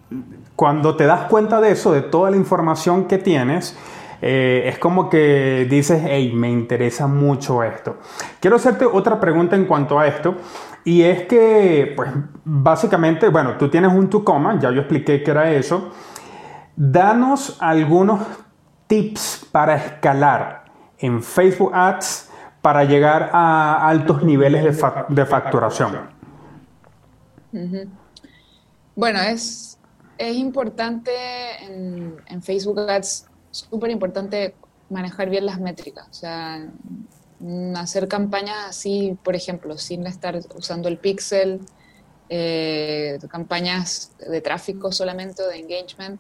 [0.56, 3.76] cuando te das cuenta de eso, de toda la información que tienes,
[4.22, 7.98] eh, es como que dices, hey, me interesa mucho esto.
[8.40, 10.36] Quiero hacerte otra pregunta en cuanto a esto.
[10.84, 12.10] Y es que, pues,
[12.44, 15.92] básicamente, bueno, tú tienes un Tucoma, ya yo expliqué qué era eso.
[16.76, 18.22] Danos algunos
[18.88, 20.66] tips para escalar
[20.98, 22.30] en Facebook Ads
[22.62, 26.10] para llegar a altos niveles de, facturación.
[28.96, 29.80] Bueno, es,
[30.18, 31.12] es importante
[31.66, 34.56] en, Facebook Ads súper importante
[34.90, 36.68] manejar bien las métricas, o sea,
[37.40, 41.62] mm, hacer campañas así, por ejemplo, sin estar usando el pixel,
[42.30, 46.20] eh, campañas de tráfico solamente o de engagement,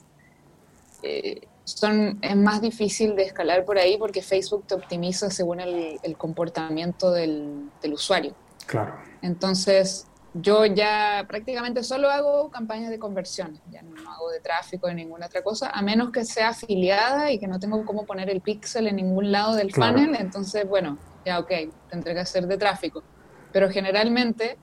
[1.03, 6.17] eh, son, es más difícil de escalar por ahí porque Facebook te optimiza según el,
[6.17, 8.33] comportamiento del, del, usuario.
[8.65, 8.95] Claro.
[9.21, 14.95] Entonces, yo ya prácticamente solo hago campañas de conversión, ya no hago de tráfico de
[14.95, 18.39] ninguna otra cosa, a menos que sea afiliada y que no tengo cómo poner el
[18.39, 21.51] pixel en ningún lado del funnel, entonces, bueno, ya ok,
[21.89, 23.03] tendré que hacer de tráfico.
[23.51, 24.57] Pero generalmente,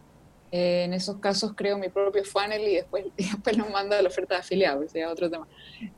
[0.50, 4.09] eh, en esos casos, creo mi propio funnel y después, después lo mando a la
[4.09, 5.46] oferta de afiliado, ese es otro tema.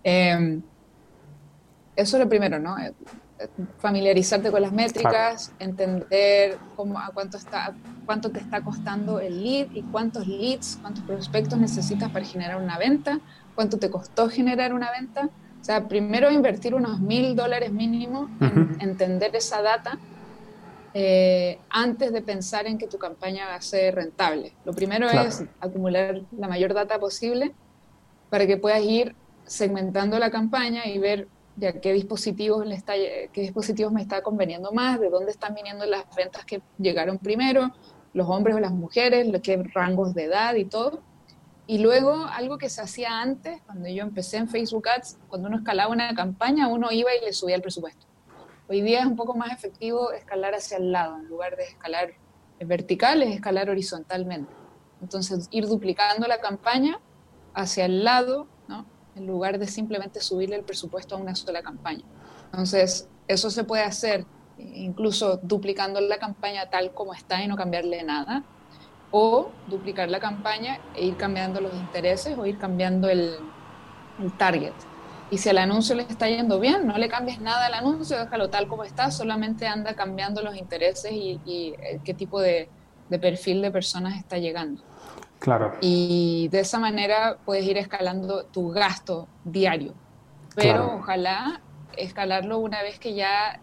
[0.03, 0.63] Em,
[1.95, 2.77] eso es lo primero, ¿no?
[3.79, 7.75] Familiarizarte con las métricas, entender cómo, a cuánto, está,
[8.07, 12.79] cuánto te está costando el lead y cuántos leads, cuántos prospectos necesitas para generar una
[12.79, 13.21] venta,
[13.55, 15.31] cuánto te costó generar una venta.
[15.61, 19.99] O sea, primero invertir unos mil dólares mínimo en entender esa data
[20.93, 24.55] eh, antes de pensar en que tu campaña va a ser rentable.
[24.65, 27.53] Lo primero es acumular la mayor data posible
[28.29, 31.29] para que puedas ir segmentando la campaña y ver
[31.81, 36.05] qué dispositivos, le está, qué dispositivos me está conveniendo más, de dónde están viniendo las
[36.17, 37.71] ventas que llegaron primero,
[38.13, 41.03] los hombres o las mujeres, qué rangos de edad y todo.
[41.67, 45.59] Y luego algo que se hacía antes, cuando yo empecé en Facebook Ads, cuando uno
[45.59, 48.07] escalaba una campaña, uno iba y le subía el presupuesto.
[48.69, 52.11] Hoy día es un poco más efectivo escalar hacia el lado, en lugar de escalar
[52.59, 54.53] vertical, es escalar horizontalmente.
[55.01, 57.01] Entonces, ir duplicando la campaña
[57.55, 58.49] hacia el lado
[59.21, 62.05] en lugar de simplemente subirle el presupuesto a una sola campaña.
[62.47, 64.25] Entonces, eso se puede hacer
[64.59, 68.43] incluso duplicando la campaña tal como está y no cambiarle nada,
[69.11, 73.37] o duplicar la campaña e ir cambiando los intereses o ir cambiando el,
[74.23, 74.73] el target.
[75.31, 78.51] Y si al anuncio le está yendo bien, no le cambies nada al anuncio, déjalo
[78.51, 82.69] tal como está, solamente anda cambiando los intereses y, eh, qué tipo de,
[83.09, 84.83] de perfil de personas está llegando.
[85.41, 85.73] Claro.
[85.81, 89.95] Y de esa manera puedes ir escalando tu gasto diario.
[90.55, 91.63] Pero ojalá
[91.97, 93.61] escalarlo una vez que ya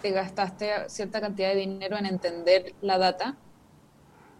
[0.00, 3.36] te gastaste cierta cantidad de dinero en entender la data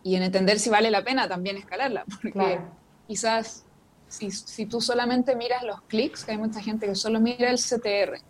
[0.02, 2.04] y en entender si vale la pena también escalarla.
[2.22, 2.60] Porque
[3.08, 3.66] quizás
[4.06, 7.58] si, si, tú solamente miras los clics, que hay mucha gente que solo mira el
[7.58, 8.20] CTR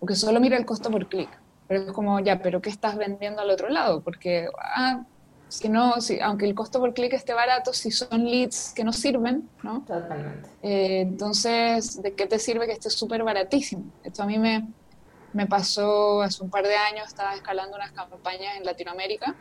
[0.00, 1.30] o que solo mira el costo por clic,
[1.68, 4.02] pero es como, ya, pero ¿qué estás vendiendo al otro lado?
[4.02, 5.04] Porque, ah,
[5.52, 8.92] si no, si, aunque el costo por clic esté barato, si son leads que no
[8.92, 9.84] sirven, ¿no?
[9.86, 10.48] Totalmente.
[10.62, 13.84] Eh, entonces, ¿de qué te sirve que esté súper baratísimo?
[14.02, 14.66] Esto a mí me,
[15.34, 19.36] me pasó hace un par de años, estaba escalando unas campañas en Latinoamérica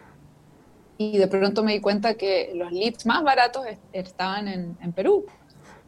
[0.98, 5.26] y de pronto me di cuenta que los leads más baratos estaban en, en Perú.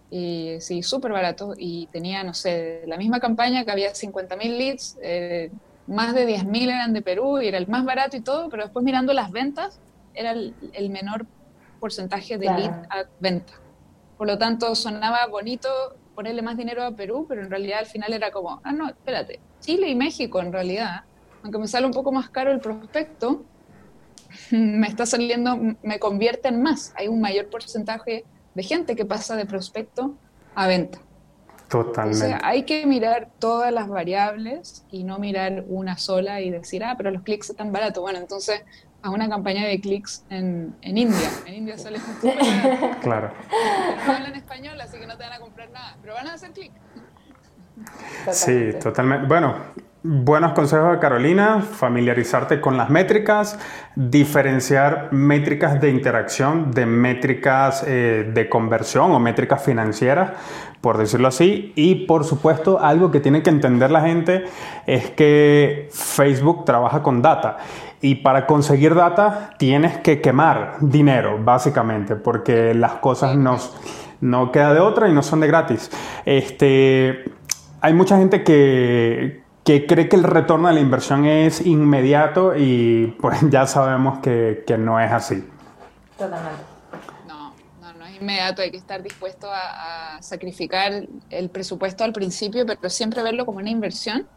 [0.10, 1.56] Y sí, súper baratos.
[1.58, 5.52] Y tenía, no sé, la misma campaña que había 50.000 leads, eh,
[5.88, 8.86] más de 10.000 eran de Perú y era el más barato y todo, pero después
[8.86, 9.82] mirando las ventas,
[10.14, 11.26] era el, menor
[11.80, 13.54] porcentaje de lead a venta.
[14.18, 15.70] Por lo tanto, sonaba bonito
[16.16, 19.40] ponerle más dinero a Perú, pero en realidad al final era como, ah, no, espérate,
[19.60, 21.04] Chile y México en realidad,
[21.42, 23.44] aunque me sale un poco más caro el prospecto,
[24.52, 26.94] me está saliendo, me convierte en más.
[26.96, 30.16] Hay un mayor porcentaje de gente que pasa de prospecto
[30.56, 31.00] a venta.
[31.70, 32.26] Totalmente.
[32.26, 36.84] O sea, hay que mirar todas las variables y no mirar una sola y decir,
[36.84, 38.02] ah, pero los clics están baratos.
[38.02, 38.62] Bueno, entonces
[39.04, 41.30] a una campaña de clics en, en India.
[41.46, 42.38] En India sale súper
[43.02, 43.32] Claro.
[44.08, 46.52] No hablan español, así que no te van a comprar nada, pero van a hacer
[46.52, 46.72] clic.
[48.32, 49.28] Sí, totalmente.
[49.28, 49.56] Bueno,
[50.04, 53.60] buenos consejos de Carolina, familiarizarte con las métricas,
[53.96, 60.32] diferenciar métricas de interacción de métricas eh, de conversión o métricas financieras,
[60.80, 61.74] por decirlo así.
[61.76, 64.46] Y por supuesto, algo que tiene que entender la gente
[64.86, 67.58] es que Facebook trabaja con data
[68.04, 73.58] y para conseguir data tienes que quemar dinero, básicamente, porque las cosas no,
[74.20, 75.90] no queda de otra y no son de gratis.
[76.26, 77.24] Este,
[77.80, 83.16] hay mucha gente que, que cree que el retorno de la inversión es inmediato y
[83.22, 85.42] pues ya sabemos que, que no es así.
[86.18, 86.62] Totalmente.
[87.26, 92.12] No, no, no es inmediato, hay que estar dispuesto a, a sacrificar el presupuesto al
[92.12, 94.28] principio, pero siempre verlo como una inversión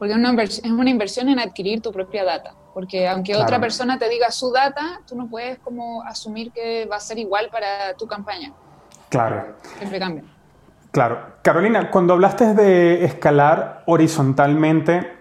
[0.00, 4.30] porque es una inversión en adquirir tu propia data, porque aunque otra persona te diga
[4.30, 8.50] su data, tú no puedes como asumir que va a ser igual para tu campaña.
[9.10, 9.56] Claro.
[9.76, 10.24] Siempre cambia.
[10.90, 11.20] Claro.
[11.42, 15.18] Carolina, cuando hablaste de escalar horizontalmente,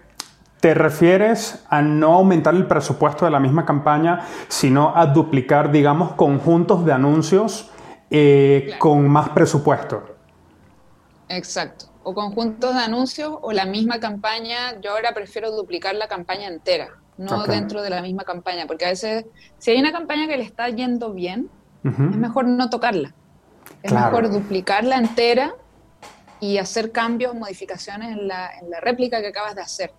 [0.61, 6.13] ¿te refieres a no aumentar el presupuesto de la misma campaña, sino a duplicar, digamos,
[6.13, 7.69] conjuntos de anuncios
[8.09, 10.15] eh, con más presupuesto?
[11.27, 16.47] Exacto o conjuntos de anuncios o la misma campaña, yo ahora prefiero duplicar la campaña
[16.47, 19.25] entera, no dentro de la misma campaña, porque a veces
[19.59, 21.49] si hay una campaña que le está yendo bien,
[21.83, 23.13] es mejor no tocarla.
[23.83, 25.53] Es mejor duplicarla entera
[26.39, 29.93] y hacer cambios, modificaciones en la, en la réplica que acabas de hacer,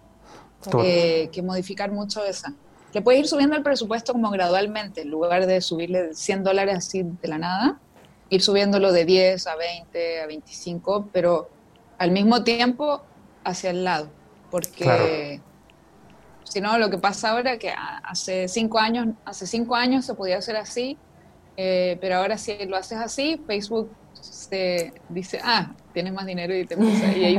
[0.70, 2.52] que, que, modificar mucho esa.
[2.92, 7.02] le puedes ir subiendo el presupuesto como gradualmente, en lugar de subirle 100 dólares así
[7.04, 7.78] de la nada,
[8.30, 11.48] ir subiéndolo de 10 a 20, a 25, pero
[12.00, 13.02] al mismo tiempo
[13.44, 14.08] hacia el lado,
[14.50, 15.38] porque
[16.44, 20.14] si no, lo que pasa ahora es que hace cinco años, hace cinco años se
[20.14, 20.96] podía hacer así,
[21.58, 26.64] eh, pero ahora si lo haces así, Facebook se dice, ah, tienes más dinero y,
[26.64, 27.38] te empieza, y ahí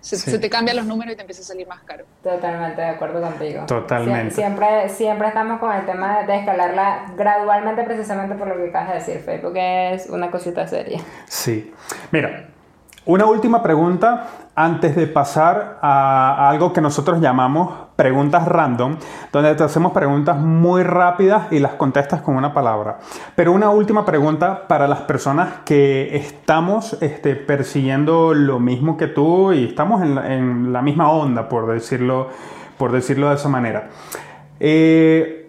[0.00, 2.04] se, te cambian los números y te empieza a salir más caro.
[2.24, 3.66] Totalmente de acuerdo contigo.
[3.66, 4.34] Totalmente.
[4.34, 8.94] siempre, siempre estamos con el tema de escalarla gradualmente precisamente por lo que acabas de
[8.94, 9.24] decir.
[9.24, 10.98] Facebook es una cosita seria.
[11.28, 11.72] Sí.
[12.10, 12.48] Mira,
[13.04, 18.96] una última pregunta antes de pasar a, algo que nosotros llamamos preguntas random,
[19.32, 22.98] donde te hacemos preguntas muy rápidas y las contestas con una palabra.
[23.34, 29.52] Pero una última pregunta para las personas que estamos este, persiguiendo lo mismo que tú
[29.52, 32.28] y estamos en la, misma onda, por decirlo,
[32.78, 33.88] por decirlo de esa manera.
[34.60, 35.41] Eh,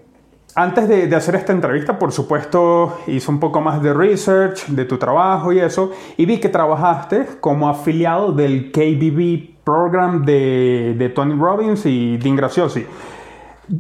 [0.56, 4.98] antes de, hacer esta entrevista, por supuesto, hice un poco más de research de tu
[4.98, 11.34] trabajo y eso, y vi que trabajaste como afiliado del KBB Program de, de Tony
[11.40, 12.86] Robbins y Dean Graciosi.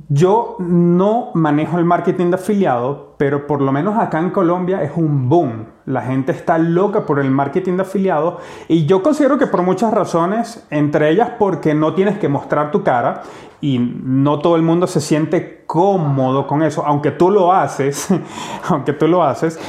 [0.07, 4.91] Yo no manejo el marketing de afiliado, pero por lo menos acá en Colombia es
[4.95, 5.65] un boom.
[5.85, 9.93] La gente está loca por el marketing de afiliado y yo considero que por muchas
[9.93, 13.23] razones, entre ellas porque no tienes que mostrar tu cara
[13.59, 18.07] y no todo el mundo se siente cómodo con eso, aunque tú lo haces,
[18.69, 19.59] aunque tú lo haces.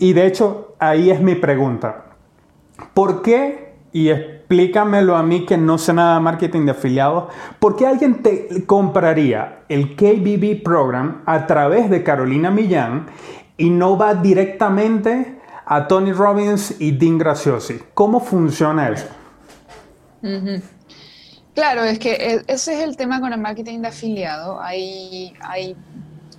[0.00, 2.06] Y de hecho, ahí es mi pregunta.
[2.94, 7.32] ¿Por qué y explícamelo a mí que no sé nada de marketing de afiliados.
[7.58, 13.06] ¿Por qué alguien te compraría el KBB Program a través de Carolina Millán
[13.56, 17.80] y no va directamente a Tony Robbins y Dean Graciosi?
[17.92, 19.08] ¿Cómo funciona eso?
[21.54, 24.60] Claro, es que e, ese es el tema con el marketing de afiliado.
[24.62, 25.76] Hay, hay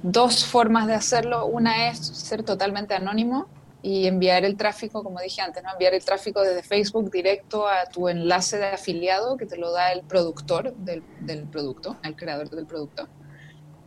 [0.01, 1.45] dos formas de hacerlo.
[1.45, 3.47] Una es ser totalmente anónimo
[3.83, 5.69] y enviar el tráfico, como dije antes, ¿no?
[5.73, 9.91] enviar el tráfico desde Facebook directo a tu enlace de afiliado que te lo da
[9.91, 13.09] el productor del, del, producto, el creador del producto.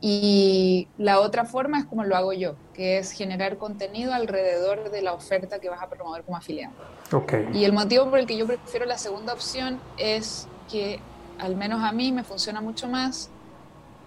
[0.02, 5.00] Y la otra forma es como lo hago yo, que es generar contenido alrededor de
[5.00, 6.74] la oferta que vas a promover como afiliado.
[7.10, 7.48] Okay.
[7.54, 11.00] Y el motivo por el que yo prefiero la segunda opción es que
[11.38, 13.30] al menos a mí me funciona mucho más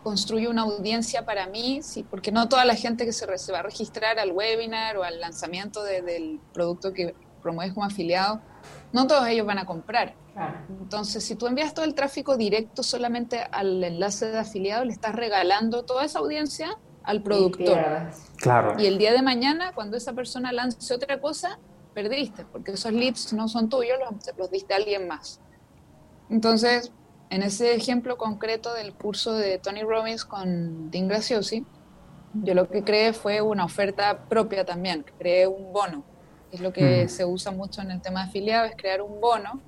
[0.09, 3.61] construye una audiencia para mí, sí, porque no toda la gente que se, va a
[3.61, 8.41] registrar al webinar o al lanzamiento del producto que promueves como afiliado,
[8.91, 10.15] no todos ellos van a comprar.
[10.81, 15.13] Entonces, si tú envías todo el tráfico directo solamente al enlace de afiliado, le estás
[15.13, 17.77] regalando toda esa audiencia al productor.
[18.37, 18.73] claro.
[18.81, 21.59] Y el día de mañana, cuando esa persona lance otra cosa,
[21.93, 25.39] perdiste, porque esos leads no son tuyos, los, los diste a alguien más.
[26.31, 26.91] Entonces,
[27.29, 31.65] en ese ejemplo concreto del curso de Tony Robbins con Dean Graciosi,
[32.33, 36.03] yo lo que creé fue una oferta propia también, creé un bono,
[36.51, 39.61] es lo que se usa mucho en el tema de afiliado, es crear un bono,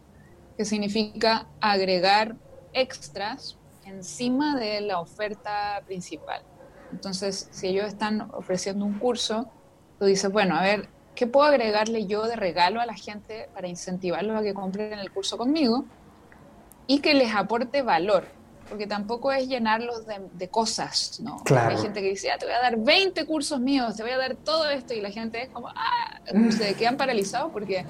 [0.57, 2.35] que significa agregar
[2.73, 6.41] extras encima de la oferta principal.
[6.91, 9.49] Entonces, si ellos están ofreciendo un curso,
[9.99, 13.67] tú dices, bueno, a ver, ¿qué puedo agregarle yo de regalo a la gente para
[13.67, 15.85] incentivarlos a que compren el curso conmigo?
[16.87, 18.25] Y que les aporte valor,
[18.69, 21.43] porque tampoco es llenarlos de, cosas, ¿no?
[21.55, 24.17] Hay gente que dice, ah, te voy a dar 20 cursos míos, te voy a
[24.17, 27.85] dar todo esto, y la gente es como, ah, se quedan paralizados porque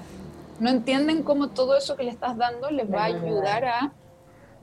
[0.60, 3.92] no entienden cómo todo eso que le estás dando les va a ayudar a,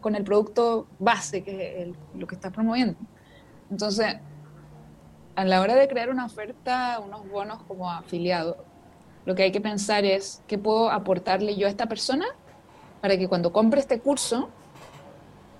[0.01, 2.97] con el producto base, que es lo que estás promoviendo.
[3.69, 4.15] Entonces,
[5.35, 8.57] a la hora de crear una oferta, unos bonos como afiliado,
[9.25, 12.25] lo que hay que pensar es, ¿qué puedo aportarle yo a esta persona
[13.01, 14.49] para que cuando compre este curso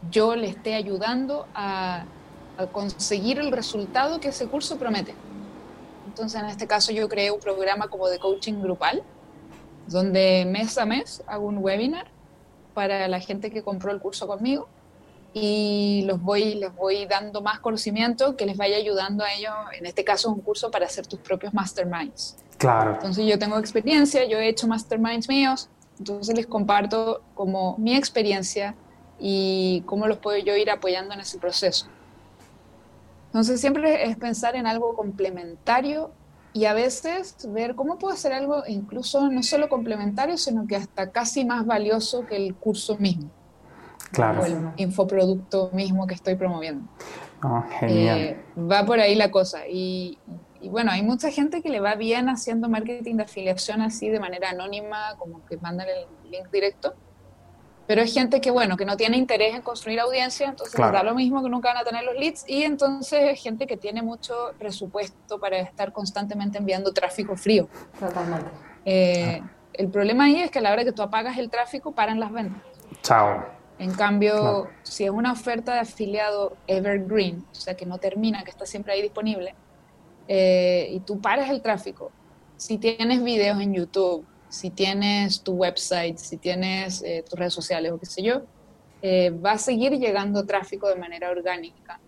[0.10, 2.06] yo le esté ayudando a,
[2.74, 5.16] conseguir el resultado que ese curso promete.
[6.08, 9.02] Entonces, en este caso, yo creé un programa como de coaching grupal,
[9.88, 12.08] donde mes a mes hago un webinar
[12.74, 14.68] para la gente que compró el curso conmigo
[15.34, 19.54] y los voy, les voy dando más conocimiento que les vaya ayudando a ellos.
[19.78, 22.36] En este caso, es un curso para hacer tus propios masterminds.
[22.58, 22.96] Claro.
[22.96, 28.76] Entonces, yo tengo experiencia, yo he hecho masterminds míos, entonces les comparto como mi experiencia
[29.20, 31.88] y cómo los puedo yo ir apoyando en ese proceso.
[33.28, 36.12] Entonces siempre es pensar en algo complementario
[36.54, 41.12] y a veces ver cómo puedo hacer algo incluso no solo complementario, sino que hasta
[41.12, 43.30] casi más valioso que el curso mismo.
[44.12, 44.42] Claro.
[44.42, 46.90] O el infoproducto mismo que estoy promoviendo.
[47.44, 48.20] Oh, genial.
[48.20, 49.68] Eh, va por ahí la cosa.
[49.68, 50.18] Y,
[50.62, 54.20] y bueno, hay mucha gente que le va bien haciendo marketing de afiliación así de
[54.20, 56.94] manera anónima, como que mandan el link directo.
[57.88, 61.16] Pero es gente que, bueno, que no tiene interés en construir audiencia, entonces da lo
[61.16, 62.44] mismo que nunca van a tener los leads.
[62.48, 67.68] Y entonces es gente que tiene mucho presupuesto para estar constantemente enviando tráfico frío.
[68.00, 68.52] Totalmente.
[68.86, 69.42] Eh,
[69.74, 72.32] el problema ahí es que a la hora que tú apagas el tráfico, paran las
[72.32, 72.62] ventas.
[73.02, 73.44] Chao.
[73.80, 78.52] En cambio, si es una oferta de afiliado evergreen, o sea, que no termina, que
[78.52, 79.56] está siempre ahí disponible,
[80.32, 82.12] eh, y tú paras el tráfico,
[82.56, 87.92] si tienes videos en YouTube, si tienes tu website, si tienes eh, tus redes sociales
[87.92, 88.44] o qué sé yo,
[89.02, 92.00] eh, va a seguir llegando tráfico de manera orgánica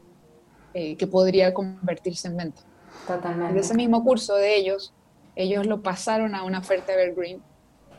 [0.73, 2.61] que podría convertirse en venta.
[3.05, 3.55] Totalmente.
[3.55, 4.93] De ese mismo curso de ellos,
[5.35, 7.41] ellos lo pasaron a una oferta evergreen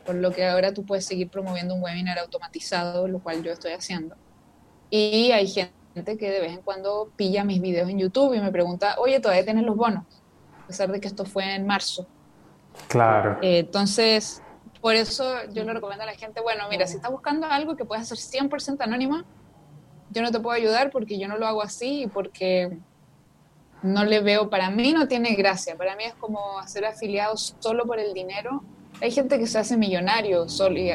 [0.05, 3.73] por lo que ahora tú puedes seguir promoviendo un webinar automatizado, lo cual yo estoy
[3.73, 4.15] haciendo.
[4.89, 8.51] Y hay gente que de vez en cuando pilla mis videos en YouTube y me
[8.51, 10.03] pregunta, oye, todavía tienes los bonos,
[10.63, 12.07] a pesar de que esto fue en marzo.
[12.87, 13.37] Claro.
[13.41, 14.41] Eh, entonces,
[14.81, 17.85] por eso yo le recomiendo a la gente, bueno, mira, si estás buscando algo que
[17.85, 19.25] pueda ser 100% anónima,
[20.09, 22.77] yo no te puedo ayudar porque yo no lo hago así y porque
[23.81, 27.85] no le veo, para mí no tiene gracia, para mí es como hacer afiliados solo
[27.85, 28.63] por el dinero
[29.01, 30.89] hay gente que se hace millonario solo y,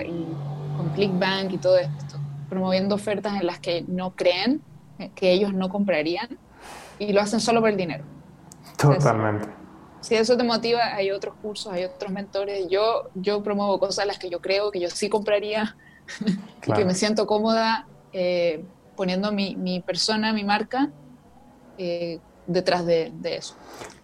[0.77, 2.19] con ClickBank y todo esto,
[2.49, 4.63] promoviendo ofertas en las que no creen,
[5.15, 6.39] que ellos no comprarían,
[6.99, 8.05] y lo hacen solo por el dinero.
[8.77, 9.49] Totalmente.
[10.01, 12.69] si eso te motiva, hay otros cursos, hay otros mentores.
[12.69, 15.77] Yo, yo promuevo cosas en las que yo creo que yo sí compraría
[16.67, 18.65] y que me siento cómoda eh,
[18.97, 20.91] poniendo mi, mi, persona, mi marca
[21.77, 23.55] eh, detrás de, de, eso.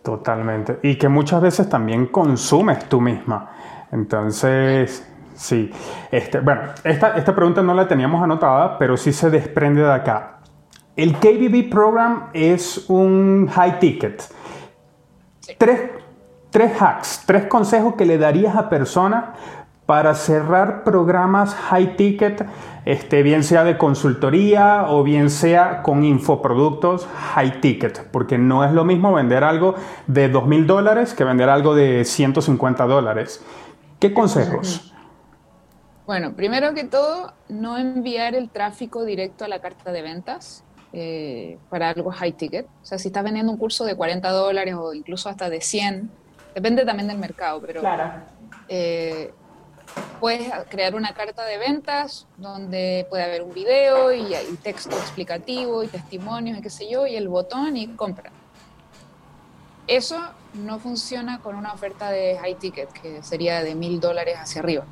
[0.02, 0.78] Totalmente.
[0.82, 3.86] Y que muchas veces también consumes tú misma.
[3.90, 5.70] Entonces, sí.
[6.10, 10.33] Este, bueno, esta, esta pregunta no la teníamos anotada, pero sí se desprende de acá.
[10.96, 14.22] El KBB Program es un high ticket.
[15.58, 15.90] Tres,
[16.50, 19.24] tres hacks, tres consejos que le darías a personas
[19.86, 22.46] para cerrar programas high ticket,
[22.84, 28.72] este, bien sea de consultoría o bien sea con infoproductos high ticket, porque no es
[28.72, 29.74] lo mismo vender algo
[30.06, 33.44] de $2,000 mil dólares que vender algo de 150 dólares.
[33.98, 34.94] ¿Qué consejos?
[36.06, 40.64] Bueno, primero que todo, no enviar el tráfico directo a la carta de ventas
[40.96, 42.66] eh, para algo high ticket.
[42.66, 46.08] O sea, si estás vendiendo un curso de 40 dólares o incluso hasta de 100,
[46.54, 48.22] depende también del mercado, pero claro.
[48.68, 49.32] Eh,
[50.20, 55.82] puedes crear una carta de ventas donde puede haber un video y, y texto explicativo
[55.82, 58.30] y testimonios y qué sé yo, y el botón y compra.
[59.88, 60.18] Eso
[60.54, 64.84] no funciona con una oferta de high ticket, que sería de mil dólares hacia arriba.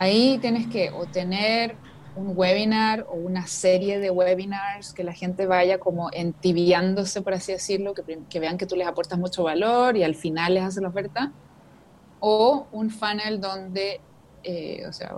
[0.00, 1.76] Ahí tienes que obtener
[2.14, 7.52] un webinar o una serie de webinars que la gente vaya como entibiándose, por así
[7.52, 10.88] decirlo, que, vean que tú les aportas mucho valor y al final les haces la
[10.88, 11.32] oferta,
[12.20, 14.00] o un funnel donde,
[14.44, 15.14] eh, o sea,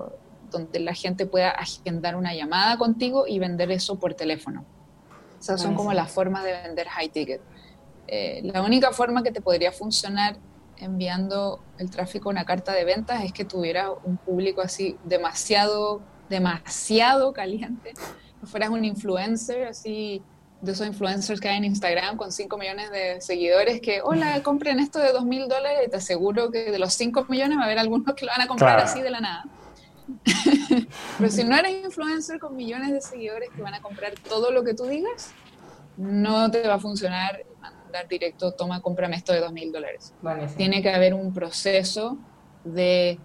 [0.50, 4.64] donde la gente pueda agendar una llamada contigo y vender eso por teléfono.
[5.40, 7.42] Esas son como las formas de vender high ticket.
[8.06, 10.36] Eh, la única forma que te podría funcionar
[10.78, 16.00] enviando el tráfico a una carta de ventas es que tuviera un público así demasiado,
[16.28, 17.92] demasiado caliente,
[18.40, 20.22] que fueras un influencer así
[20.60, 24.80] de esos influencers que hay en Instagram con 5 millones de seguidores que, hola, compren
[24.80, 27.64] esto de 2 mil dólares y te aseguro que de los 5 millones va a
[27.66, 29.44] haber algunos que lo van a comprar así de la nada.
[31.18, 34.64] Pero si no eres influencer con millones de seguidores que van a comprar todo lo
[34.64, 35.32] que tú digas,
[35.96, 37.44] no te va a funcionar
[38.08, 40.12] directo, toma, cómprame esto de dos mil dólares.
[40.56, 42.18] Tiene que haber un proceso
[42.64, 43.18] de,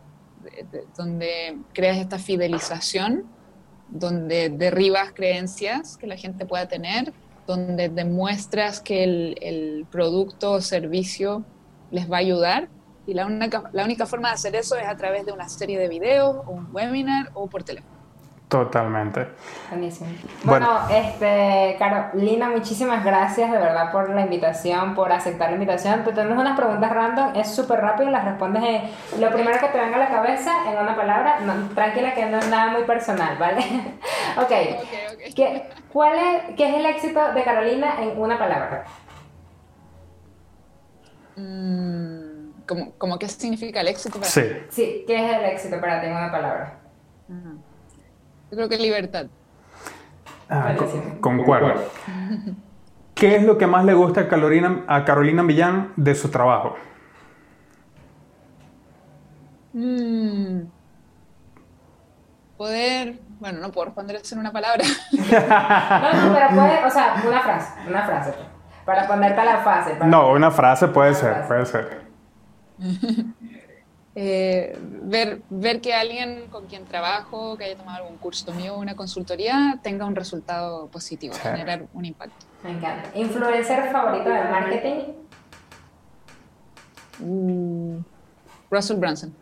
[0.95, 3.25] donde creas esta fidelización,
[3.89, 7.13] donde derribas creencias que la gente pueda tener,
[7.47, 11.43] donde demuestras que el, producto o servicio
[11.91, 12.69] les va a ayudar.
[13.07, 15.79] Y la única, la única forma de hacer eso es a través de una serie
[15.79, 17.98] de videos, o un webinar o por teléfono.
[18.49, 19.27] Totalmente.
[19.69, 20.09] Buenísimo.
[20.43, 26.03] Bueno, este, Carolina, muchísimas gracias de verdad por la invitación, por aceptar la invitación.
[26.03, 29.77] Te tenemos unas preguntas random, es súper rápido, las respondes en lo primero que te
[29.77, 31.37] venga a la cabeza en una palabra.
[31.75, 33.61] tranquila que no es nada muy personal, ¿vale?
[34.37, 34.45] ok.
[34.45, 34.77] okay,
[35.13, 35.33] okay.
[35.35, 38.83] ¿Qué, cuál es, ¿Qué es el éxito de Carolina en una palabra?
[41.35, 42.49] Mm,
[42.97, 44.41] ¿cómo, qué significa el éxito para sí.
[44.41, 44.55] ti?
[44.69, 46.79] Sí, ¿qué es el éxito para ti en una palabra?
[48.51, 49.27] Yo creo que libertad.
[50.49, 50.75] Ah,
[51.21, 51.73] concuerdo.
[53.13, 56.75] ¿Qué es lo que más le gusta a Carolina, a Carolina Millán de su trabajo?
[59.73, 60.61] Mm.
[62.57, 64.83] Poder, bueno, no puedo responder eso en una palabra.
[65.11, 68.33] no, no, pero puede, o sea, una frase, una frase,
[68.85, 69.97] para ponerte a la fase.
[70.05, 72.01] No, una frase puede ser, puede ser.
[74.21, 78.93] eh, ver, ver que alguien con quien trabajo, que haya tomado algún curso mío una
[78.93, 82.45] consultoría, tenga un resultado positivo, generar un impacto.
[82.61, 83.17] Me encanta.
[83.17, 84.95] ¿Influencer favorito de marketing?
[87.19, 87.99] Mm,
[88.69, 89.33] Russell Brunson.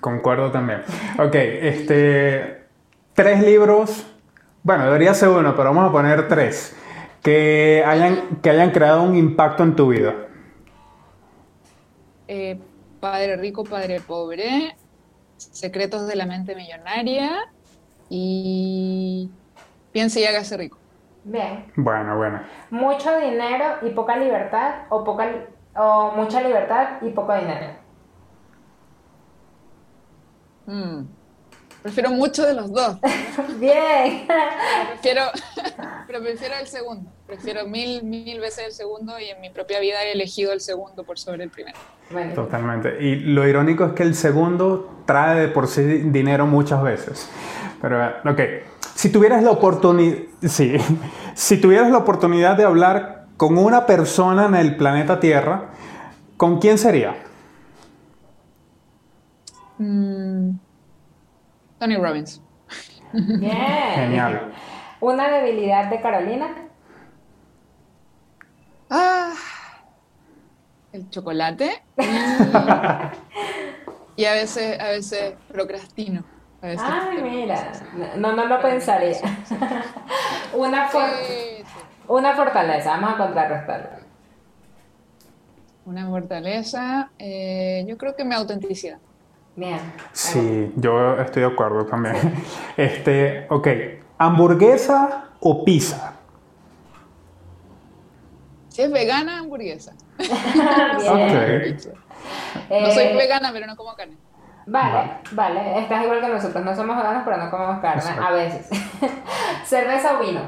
[0.00, 0.80] Concuerdo también.
[1.18, 2.64] Ok, este,
[3.12, 4.06] tres libros,
[4.62, 6.74] bueno, debería ser uno, pero vamos a poner tres,
[7.22, 10.14] que hayan, que hayan creado un impacto en tu vida.
[12.26, 12.58] Eh,
[13.02, 14.76] padre rico, Padre pobre,
[15.36, 17.52] Secretos de la mente millonaria
[18.08, 19.28] y
[19.90, 20.78] Piense y hágase rico.
[21.24, 21.66] Bien.
[21.76, 22.40] Bueno, bueno.
[22.70, 25.28] Mucho dinero y poca libertad o poca
[25.76, 27.74] o mucha libertad y poco dinero.
[30.66, 31.02] Mm.
[31.82, 32.96] Prefiero mucho de los dos.
[33.58, 34.26] Bien.
[34.90, 35.22] Prefiero,
[36.06, 37.10] pero prefiero el segundo.
[37.26, 41.02] Prefiero mil, mil veces el segundo y en mi propia vida he elegido el segundo
[41.02, 41.76] por sobre el primero.
[42.34, 43.02] Totalmente.
[43.02, 47.28] Y lo irónico es que el segundo trae de por sí dinero muchas veces.
[47.80, 48.40] Pero, ok.
[48.94, 50.76] Si tuvieras la oportunidad, sí,
[51.34, 55.70] si tuvieras la oportunidad de hablar con una persona en el planeta Tierra,
[56.36, 57.16] ¿con quién sería?
[59.78, 60.50] Mm,
[61.82, 62.40] Tony Robbins.
[63.12, 63.94] Bien.
[63.96, 64.52] Genial.
[65.00, 66.54] ¿Una debilidad de Carolina?
[68.88, 69.32] Ah,
[70.92, 71.82] el chocolate.
[74.16, 76.22] y a veces, a veces procrastino.
[76.62, 77.72] Ay, mira,
[78.16, 79.16] no, no lo pensaría.
[80.54, 80.88] una,
[82.06, 83.88] una fortaleza, vamos a contrarrestarlo.
[85.84, 89.00] Una fortaleza, eh, yo creo que mi autenticidad.
[89.54, 89.80] Bien.
[90.12, 92.16] Sí, yo estoy de acuerdo también.
[92.76, 93.68] Este, ok,
[94.18, 96.14] ¿hamburguesa o pizza?
[98.68, 99.92] Si es vegana, hamburguesa.
[100.18, 101.78] Bien.
[102.70, 104.16] No soy eh, vegana, pero no como carne.
[104.64, 108.68] Vale, vale, estás igual que nosotros, no somos veganos, pero no comemos carne, a veces.
[109.64, 110.40] ¿Cerveza o vino?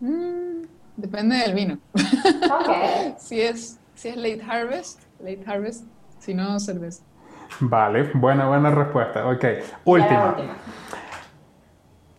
[0.00, 1.78] Mm, depende del vino.
[1.94, 3.16] Ok.
[3.18, 5.86] si, es, si es late harvest, late harvest,
[6.22, 7.02] si no, cerveza.
[7.58, 9.26] Vale, buena, buena respuesta.
[9.28, 9.44] Ok,
[9.84, 10.36] última.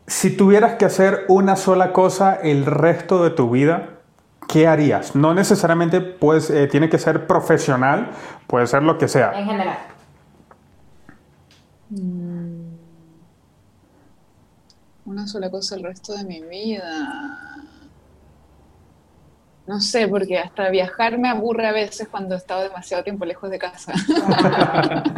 [0.06, 4.00] Si tuvieras que hacer una sola cosa el resto de tu vida,
[4.50, 5.16] ¿qué harías?
[5.16, 8.12] No necesariamente pues, eh, tiene que ser profesional,
[8.46, 9.32] puede ser lo que sea.
[9.40, 9.78] En general.
[11.90, 12.74] Mm.
[15.06, 17.53] Una sola cosa el resto de mi vida.
[19.66, 23.50] No sé, porque hasta viajar me aburre a veces cuando he estado demasiado tiempo lejos
[23.50, 23.94] de casa.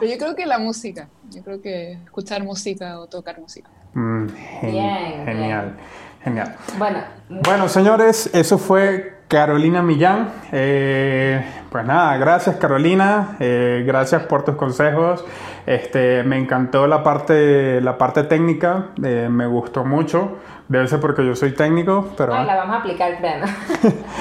[0.00, 3.70] Pero yo creo que la música, yo creo que escuchar música o tocar música.
[3.94, 4.26] Mm,
[4.60, 5.76] genial.
[6.22, 6.56] Genial.
[6.78, 7.00] Bueno.
[7.28, 10.30] Bueno, señores, eso fue Carolina Millán.
[10.52, 15.24] Eh, pues nada, gracias Carolina, eh, gracias por tus consejos.
[15.66, 20.38] Este, me encantó la parte, la parte técnica, eh, me gustó mucho.
[20.68, 22.42] Debe ser porque yo soy técnico, pero...
[22.42, 23.46] la vamos a aplicar, pleno.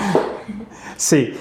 [0.97, 1.39] sí.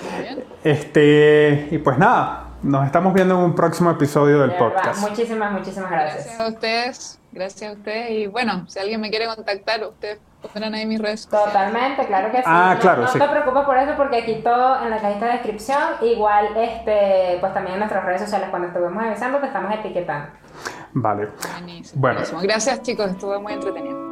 [0.62, 5.00] Este, y pues nada, nos estamos viendo en un próximo episodio del podcast.
[5.00, 6.24] Muchísimas, muchísimas gracias.
[6.26, 8.10] Gracias a ustedes, gracias a ustedes.
[8.10, 11.26] Y bueno, si alguien me quiere contactar, ustedes pondrán ahí mis redes.
[11.26, 12.44] Totalmente, claro que sí.
[12.46, 13.18] Ah, claro, no, sí.
[13.18, 17.52] te preocupes por eso porque aquí todo en la cajita de descripción, igual este, pues
[17.52, 20.28] también en nuestras redes sociales cuando estuvimos avisando te estamos etiquetando.
[20.92, 21.30] Vale.
[21.58, 22.20] Buenísimo, bueno.
[22.42, 24.11] Gracias chicos, estuvo muy entretenido.